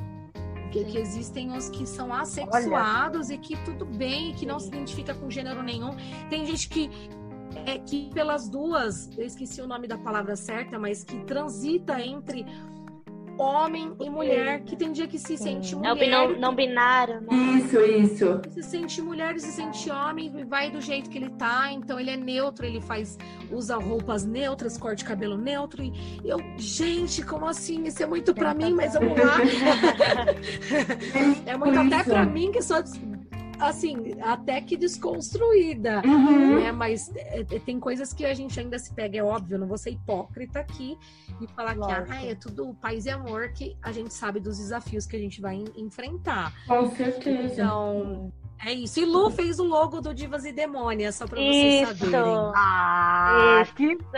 [0.72, 3.36] Que, que, existem os que são assexuados Olha.
[3.36, 5.96] e que tudo bem, que não se identifica com gênero nenhum.
[6.30, 6.90] Tem gente que
[7.66, 12.46] é que pelas duas, eu esqueci o nome da palavra certa, mas que transita entre
[13.40, 15.90] homem e mulher, que tem dia que se sente mulher.
[15.90, 17.28] É o não, não binário, né?
[17.58, 18.42] Isso, isso.
[18.50, 22.18] Se sente mulher, se sente homem, vai do jeito que ele tá, então ele é
[22.18, 23.18] neutro, ele faz,
[23.50, 25.84] usa roupas neutras, corte cabelo neutro.
[25.84, 27.86] E eu, gente, como assim?
[27.86, 29.38] Isso é muito pra mim, mas vamos lá.
[31.46, 32.84] é muito até pra mim que sou
[33.60, 36.60] assim, até que desconstruída, uhum.
[36.60, 36.72] né?
[36.72, 39.78] Mas é, é, tem coisas que a gente ainda se pega, é óbvio, não vou
[39.78, 40.98] ser hipócrita aqui
[41.42, 42.06] e falar Lógico.
[42.06, 45.20] que ah, é tudo paz e amor, que a gente sabe dos desafios que a
[45.20, 46.54] gente vai enfrentar.
[46.68, 47.54] Com certeza.
[47.54, 48.32] Então,
[48.66, 49.00] é isso.
[49.00, 51.98] E Lu fez o logo do Divas e Demônias, só pra vocês isso.
[51.98, 52.52] saberem.
[52.56, 53.74] Ah, isso.
[53.76, 53.98] que.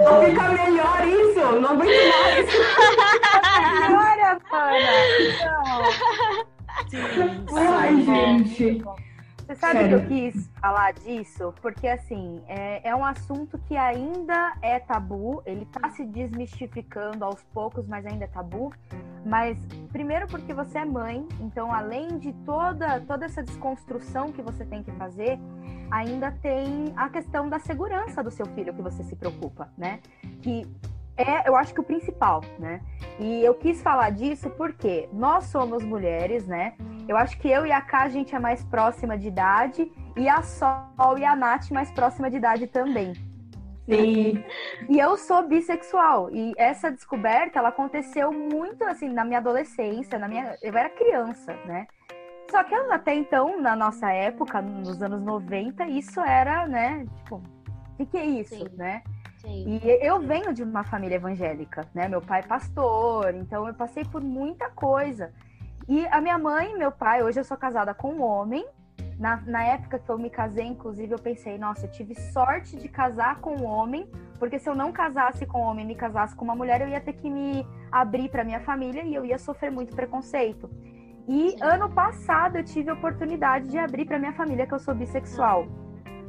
[0.00, 1.60] Não fica melhor isso!
[1.60, 1.88] Não aguento
[2.20, 2.46] mais!
[3.80, 6.43] Melhora, Pana!
[6.94, 8.82] Sim, Ai, gente.
[9.46, 9.98] Você sabe Sério?
[9.98, 11.52] que eu quis falar disso?
[11.60, 17.42] Porque, assim, é, é, um assunto que ainda é tabu, ele tá se desmistificando aos
[17.52, 18.72] poucos, mas ainda é tabu.
[19.26, 19.58] Mas,
[19.92, 24.82] primeiro, porque você é mãe, então, além de toda, toda essa desconstrução que você tem
[24.82, 25.38] que fazer,
[25.90, 30.00] ainda tem a questão da segurança do seu filho que você se preocupa, né?
[30.40, 30.66] Que
[31.16, 32.80] é, eu acho que o principal, né?
[33.20, 36.74] E eu quis falar disso porque nós somos mulheres, né?
[37.06, 40.28] Eu acho que eu e a Ká, a gente é mais próxima de idade, e
[40.28, 43.12] a Sol e a Nath mais próxima de idade também.
[43.88, 44.42] Sim.
[44.88, 46.30] E eu sou bissexual.
[46.32, 50.56] E essa descoberta, ela aconteceu muito, assim, na minha adolescência, na minha...
[50.62, 51.86] Eu era criança, né?
[52.50, 57.06] Só que até então, na nossa época, nos anos 90, isso era, né?
[57.16, 58.76] Tipo, o que, que é isso, Sim.
[58.76, 59.02] né?
[59.44, 59.80] Sim.
[59.82, 62.08] E eu venho de uma família evangélica, né?
[62.08, 65.32] Meu pai é pastor, então eu passei por muita coisa.
[65.86, 68.66] E a minha mãe e meu pai, hoje eu sou casada com um homem.
[69.18, 72.88] Na, na época que eu me casei, inclusive, eu pensei, nossa, eu tive sorte de
[72.88, 76.34] casar com um homem, porque se eu não casasse com um homem e me casasse
[76.34, 79.38] com uma mulher, eu ia ter que me abrir para minha família e eu ia
[79.38, 80.68] sofrer muito preconceito.
[81.28, 81.56] E Sim.
[81.62, 85.68] ano passado eu tive a oportunidade de abrir para minha família que eu sou bissexual.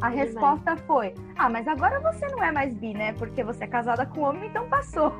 [0.02, 3.14] A resposta foi: Ah, mas agora você não é mais bi, né?
[3.14, 5.14] Porque você é casada com homem, então passou.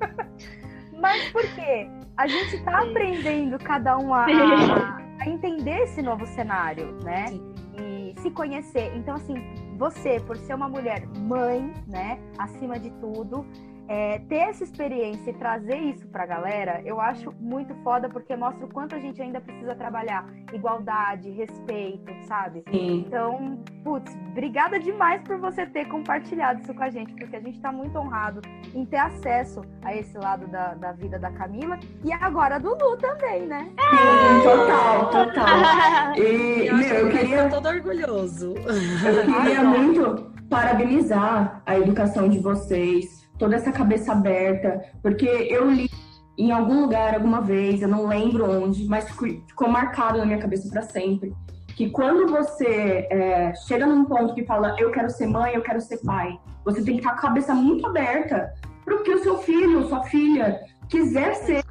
[1.00, 1.88] mas por quê?
[2.16, 7.26] A gente tá aprendendo cada um a, a, a entender esse novo cenário, né?
[7.28, 7.54] Sim.
[7.76, 8.92] E se conhecer.
[8.96, 9.34] Então, assim,
[9.76, 12.18] você, por ser uma mulher mãe, né?
[12.38, 13.44] Acima de tudo,
[13.88, 18.64] é, ter essa experiência e trazer isso pra galera, eu acho muito foda, porque mostra
[18.64, 22.62] o quanto a gente ainda precisa trabalhar igualdade, respeito, sabe?
[22.70, 23.04] Sim.
[23.06, 27.60] Então, putz, obrigada demais por você ter compartilhado isso com a gente, porque a gente
[27.60, 28.40] tá muito honrado
[28.74, 32.96] em ter acesso a esse lado da, da vida da Camila e agora do Lu
[32.96, 33.70] também, né?
[33.78, 35.46] Sim, total, total.
[36.16, 37.48] E, eu, meu, eu queria.
[37.48, 38.54] todo orgulhoso.
[38.54, 45.90] Eu queria muito parabenizar a educação de vocês toda essa cabeça aberta, porque eu li
[46.36, 50.68] em algum lugar alguma vez, eu não lembro onde, mas ficou marcado na minha cabeça
[50.68, 51.32] para sempre,
[51.76, 55.80] que quando você é, chega num ponto que fala eu quero ser mãe, eu quero
[55.80, 58.52] ser pai, você tem que estar com a cabeça muito aberta
[58.84, 61.64] para o que o seu filho, sua filha quiser ser,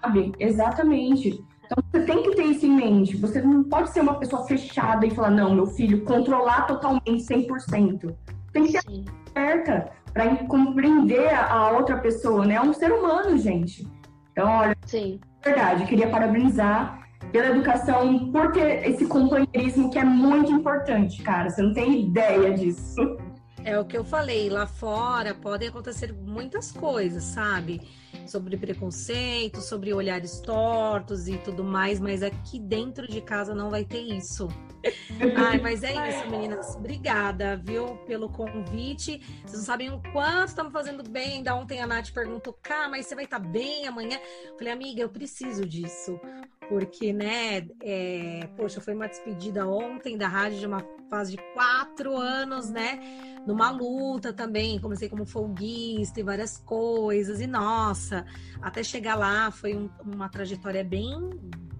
[0.00, 0.32] sabe?
[0.38, 1.44] Exatamente.
[1.64, 3.16] Então você tem que ter isso em mente.
[3.16, 8.14] Você não pode ser uma pessoa fechada e falar, não, meu filho, controlar totalmente 100%.
[8.52, 9.04] Tem que ser
[9.34, 12.54] aberta para compreender a outra pessoa, né?
[12.54, 13.86] É um ser humano, gente.
[14.32, 15.20] Então, olha, Sim.
[15.44, 21.50] verdade, queria parabenizar pela educação, por ter esse companheirismo que é muito importante, cara.
[21.50, 23.18] Você não tem ideia disso.
[23.62, 27.82] É o que eu falei, lá fora podem acontecer muitas coisas, sabe?
[28.26, 33.84] Sobre preconceito, sobre olhares tortos e tudo mais, mas aqui dentro de casa não vai
[33.84, 34.48] ter isso.
[35.36, 36.74] Ai, mas é isso, meninas.
[36.76, 39.20] Obrigada, viu, pelo convite.
[39.42, 41.34] Vocês não sabem o quanto estamos fazendo bem.
[41.34, 44.18] Ainda ontem a Nath perguntou, cá, mas você vai estar tá bem amanhã?
[44.46, 46.20] Eu falei, amiga, eu preciso disso.
[46.68, 48.48] Porque, né, é...
[48.56, 52.98] poxa, foi uma despedida ontem da rádio de uma fase de quatro anos, né?
[53.46, 54.80] Numa luta também.
[54.80, 57.40] Comecei como folguista, várias coisas.
[57.40, 58.26] E nossa,
[58.60, 61.30] até chegar lá foi um, uma trajetória bem,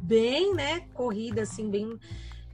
[0.01, 1.99] bem, né, corrida, assim, bem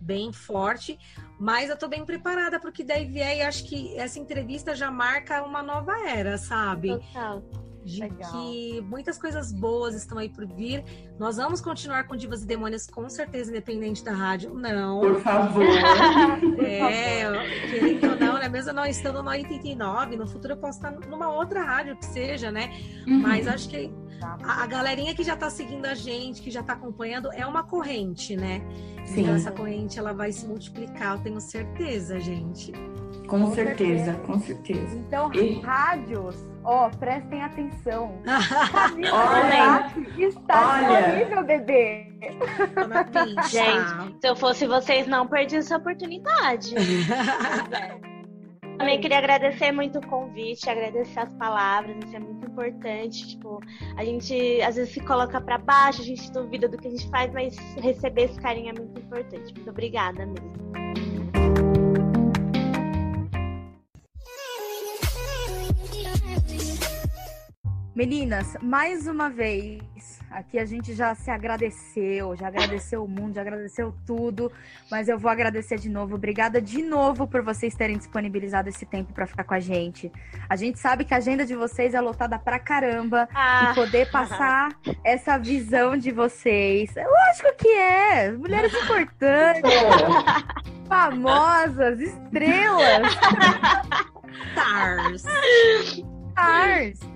[0.05, 0.99] bem forte,
[1.39, 5.45] mas eu tô bem preparada porque daí vier e acho que essa entrevista já marca
[5.45, 6.89] uma nova era, sabe?
[6.89, 7.41] Total
[7.85, 8.31] de Legal.
[8.31, 10.85] que muitas coisas boas estão aí por vir.
[11.19, 14.55] Nós vamos continuar com Divas e Demônios, com certeza, independente da rádio.
[14.55, 15.01] Não.
[15.01, 15.65] Por favor.
[16.65, 17.25] é,
[17.71, 18.49] querendo ou não, né?
[18.49, 22.51] Mesmo não estando no 89, no futuro eu posso estar numa outra rádio que seja,
[22.51, 22.71] né?
[23.07, 23.21] Uhum.
[23.21, 23.93] Mas acho que
[24.23, 27.63] a, a, galerinha que já está seguindo a gente, que já está acompanhando, é uma
[27.63, 28.63] corrente, né?
[29.05, 29.23] Sim.
[29.23, 32.73] Então essa corrente ela vai se multiplicar, eu tenho certeza, gente.
[33.27, 34.97] Com, com certeza, certeza, com certeza.
[34.97, 35.61] Então, e...
[35.61, 38.23] rádios Ó, oh, prestem atenção.
[39.13, 42.07] Olha, está disponível, bebê.
[43.51, 46.75] Gente, se eu fosse vocês, não perdi essa oportunidade.
[48.83, 53.29] Também queria agradecer muito o convite, agradecer as palavras, isso é muito importante.
[53.29, 53.61] Tipo,
[53.97, 57.09] a gente às vezes se coloca para baixo, a gente duvida do que a gente
[57.09, 59.55] faz, mas receber esse carinho é muito importante.
[59.55, 61.12] Muito obrigada mesmo.
[67.95, 73.43] Meninas, mais uma vez, aqui a gente já se agradeceu, já agradeceu o mundo, já
[73.43, 74.51] agradeceu tudo,
[74.91, 76.15] mas eu vou agradecer de novo.
[76.15, 80.11] Obrigada de novo por vocês terem disponibilizado esse tempo para ficar com a gente.
[80.49, 83.69] A gente sabe que a agenda de vocês é lotada pra caramba ah.
[83.71, 84.71] e poder passar
[85.05, 86.95] essa visão de vocês.
[86.95, 89.71] Lógico que é, mulheres importantes,
[90.89, 93.13] famosas, estrelas.
[94.55, 95.25] Stars.
[96.31, 97.12] Stars.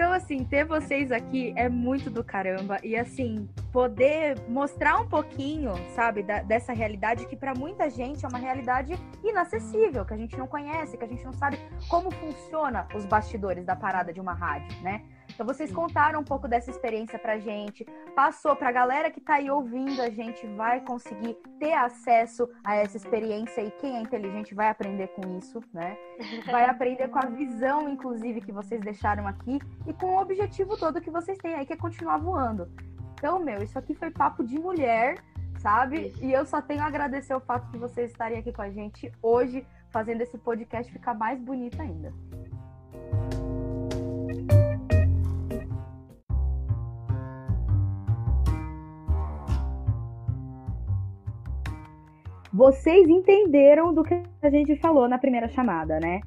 [0.00, 2.78] Então, assim, ter vocês aqui é muito do caramba.
[2.82, 8.28] E, assim, poder mostrar um pouquinho, sabe, da, dessa realidade que para muita gente é
[8.28, 12.88] uma realidade inacessível, que a gente não conhece, que a gente não sabe como funciona
[12.94, 15.02] os bastidores da parada de uma rádio, né?
[15.32, 19.50] Então vocês contaram um pouco dessa experiência pra gente, passou pra galera que tá aí
[19.50, 24.68] ouvindo a gente, vai conseguir ter acesso a essa experiência e quem é inteligente vai
[24.68, 25.96] aprender com isso, né?
[26.50, 31.00] Vai aprender com a visão, inclusive, que vocês deixaram aqui e com o objetivo todo
[31.00, 32.68] que vocês têm aí, que é continuar voando.
[33.14, 35.16] Então, meu, isso aqui foi papo de mulher,
[35.58, 36.12] sabe?
[36.20, 39.12] E eu só tenho a agradecer o fato de vocês estarem aqui com a gente
[39.22, 42.12] hoje, fazendo esse podcast ficar mais bonito ainda.
[52.52, 56.20] Vocês entenderam do que a gente falou na primeira chamada, né?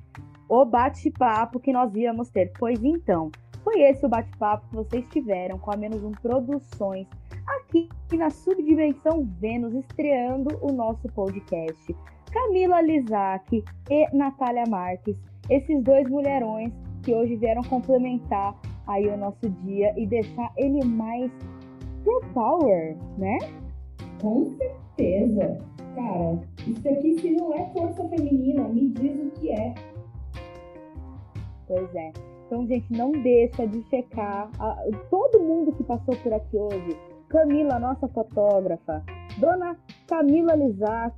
[0.48, 2.54] O bate-papo que nós íamos ter.
[2.58, 3.30] Pois então,
[3.64, 7.08] foi esse o bate-papo que vocês tiveram com a Menos Um Produções,
[7.48, 11.96] aqui na Subdimensão Vênus, estreando o nosso podcast.
[12.32, 15.18] Camila Lizac e Natália Marques,
[15.50, 16.72] esses dois mulherões
[17.04, 18.56] que hoje vieram complementar
[18.88, 21.32] aí o nosso dia e deixar ele mais
[22.04, 23.38] pro power, né?
[24.22, 25.73] Com certeza.
[25.96, 29.74] Cara, isso aqui se não é força feminina, me diz o que é.
[31.68, 32.12] Pois é.
[32.46, 34.76] Então, gente, não deixa de checar a,
[35.10, 36.98] todo mundo que passou por aqui hoje.
[37.30, 39.04] Camila, nossa fotógrafa,
[39.40, 39.76] Dona
[40.08, 41.16] Camila Lizac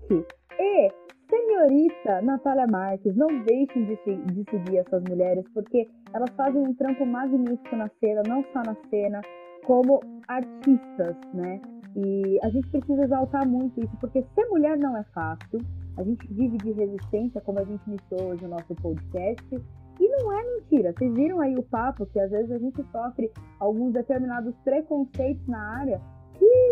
[0.58, 0.92] e
[1.30, 3.16] senhorita Natália Marques.
[3.16, 8.22] Não deixem de, de seguir essas mulheres, porque elas fazem um trampo magnífico na cena,
[8.28, 9.22] não só na cena,
[9.66, 11.62] como artistas, né?
[11.96, 15.60] E a gente precisa exaltar muito isso, porque ser mulher não é fácil.
[15.98, 19.64] A gente vive de resistência, como a gente iniciou hoje o nosso podcast.
[20.00, 20.94] E não é mentira.
[20.94, 25.78] Vocês viram aí o papo que às vezes a gente sofre alguns determinados preconceitos na
[25.80, 26.02] área
[26.34, 26.72] que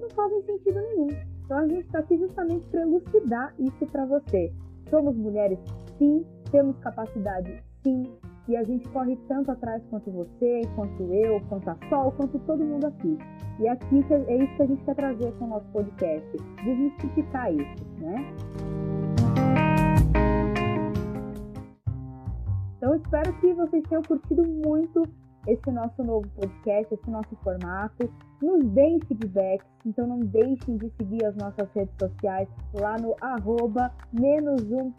[0.00, 1.08] não fazem sentido nenhum.
[1.44, 4.50] Então a gente está aqui justamente para elucidar isso para você.
[4.88, 5.58] Somos mulheres,
[5.98, 6.24] sim.
[6.50, 8.04] Temos capacidade, sim.
[8.52, 12.62] E a gente corre tanto atrás quanto você, quanto eu, quanto a Sol, quanto todo
[12.62, 13.16] mundo aqui.
[13.58, 17.84] E aqui é isso que a gente quer trazer com o nosso podcast, desmistificar isso,
[17.98, 18.34] né?
[22.76, 25.02] Então espero que vocês tenham curtido muito
[25.46, 28.12] esse nosso novo podcast, esse nosso formato.
[28.42, 33.90] Nos deem feedback, então não deixem de seguir as nossas redes sociais lá no arroba
[34.12, 34.92] menos um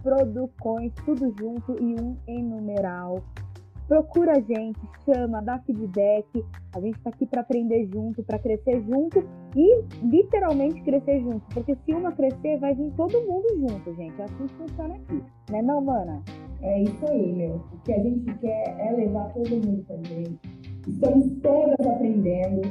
[1.05, 3.21] tudo junto e um em numeral.
[3.93, 6.43] Procura a gente, chama, dá feedback.
[6.75, 9.23] A gente está aqui para aprender junto, para crescer junto
[9.55, 11.45] e literalmente crescer junto.
[11.53, 14.19] Porque se uma crescer, vai vir todo mundo junto, gente.
[14.19, 15.21] É assim que funciona aqui.
[15.51, 16.23] Né não, mana?
[16.63, 17.57] É isso aí, meu.
[17.71, 20.39] O que a gente quer é levar todo mundo gente.
[20.87, 22.61] Estamos todas aprendendo.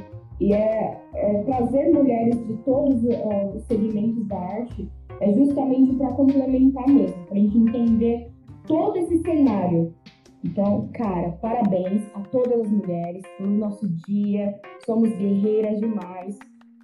[0.41, 6.11] E é, é trazer mulheres de todos uh, os segmentos da arte é justamente para
[6.11, 8.29] complementar mesmo, para a gente entender
[8.67, 9.93] todo esse cenário
[10.43, 14.59] Então, cara, parabéns a todas as mulheres pelo nosso dia.
[14.85, 16.37] Somos guerreiras demais.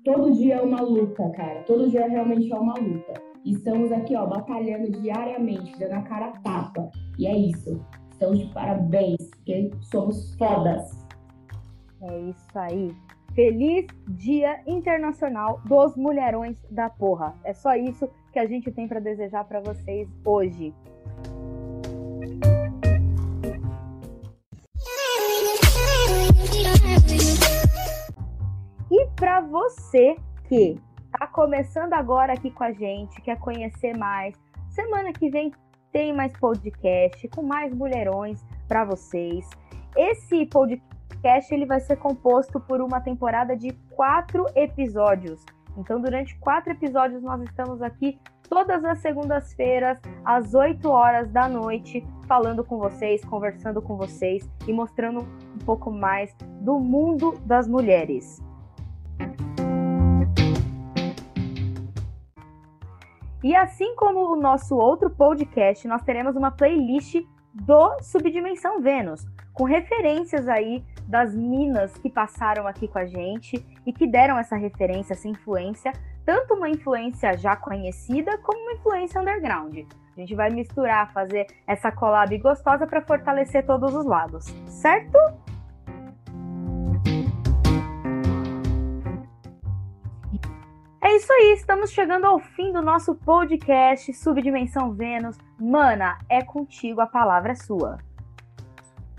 [0.06, 1.62] Todo dia é uma luta, cara.
[1.64, 3.22] Todo dia realmente é uma luta.
[3.44, 6.90] E estamos aqui, ó, batalhando diariamente, dando a cara a tapa.
[7.18, 7.86] E é isso.
[8.12, 11.06] Estamos de parabéns, porque somos fodas.
[12.02, 12.96] É isso aí.
[13.34, 17.36] Feliz Dia Internacional dos Mulherões da Porra.
[17.44, 20.74] É só isso que a gente tem para desejar para vocês hoje.
[29.20, 30.16] Para você
[30.48, 34.34] que está começando agora aqui com a gente, quer conhecer mais,
[34.70, 35.52] semana que vem
[35.92, 39.50] tem mais podcast com mais mulherões para vocês.
[39.98, 45.44] Esse podcast ele vai ser composto por uma temporada de quatro episódios.
[45.76, 48.18] Então, durante quatro episódios, nós estamos aqui
[48.48, 54.72] todas as segundas-feiras, às 8 horas da noite, falando com vocês, conversando com vocês e
[54.72, 58.42] mostrando um pouco mais do mundo das mulheres.
[63.44, 67.16] E assim como o nosso outro podcast, nós teremos uma playlist
[67.54, 73.94] do Subdimensão Vênus, com referências aí das minas que passaram aqui com a gente e
[73.94, 75.94] que deram essa referência, essa influência,
[76.26, 79.80] tanto uma influência já conhecida como uma influência underground.
[80.16, 85.18] A gente vai misturar, fazer essa collab gostosa para fortalecer todos os lados, certo?
[91.10, 95.36] É isso aí, estamos chegando ao fim do nosso podcast Subdimensão Vênus.
[95.60, 97.98] Mana, é contigo, a palavra é sua.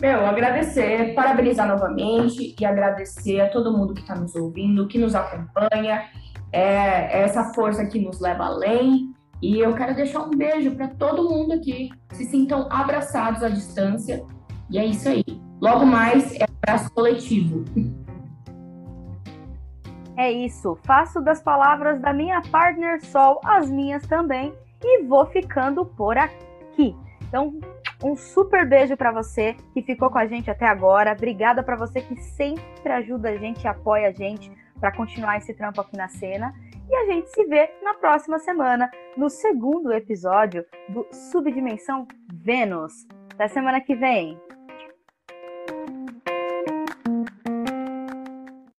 [0.00, 5.16] Meu, agradecer, parabenizar novamente e agradecer a todo mundo que está nos ouvindo, que nos
[5.16, 6.04] acompanha,
[6.52, 9.12] é, é essa força que nos leva além.
[9.42, 11.90] E eu quero deixar um beijo para todo mundo aqui.
[12.12, 14.24] Se sintam abraçados à distância.
[14.70, 15.24] E é isso aí.
[15.60, 17.64] Logo mais é abraço coletivo.
[20.20, 20.78] É isso.
[20.84, 24.52] Faço das palavras da minha partner Sol as minhas também
[24.84, 26.94] e vou ficando por aqui.
[27.22, 27.58] Então,
[28.04, 31.12] um super beijo para você que ficou com a gente até agora.
[31.12, 35.54] Obrigada para você que sempre ajuda a gente e apoia a gente para continuar esse
[35.54, 36.52] trampo aqui na cena.
[36.86, 43.06] E a gente se vê na próxima semana, no segundo episódio do Subdimensão Vênus.
[43.32, 44.38] Até semana que vem.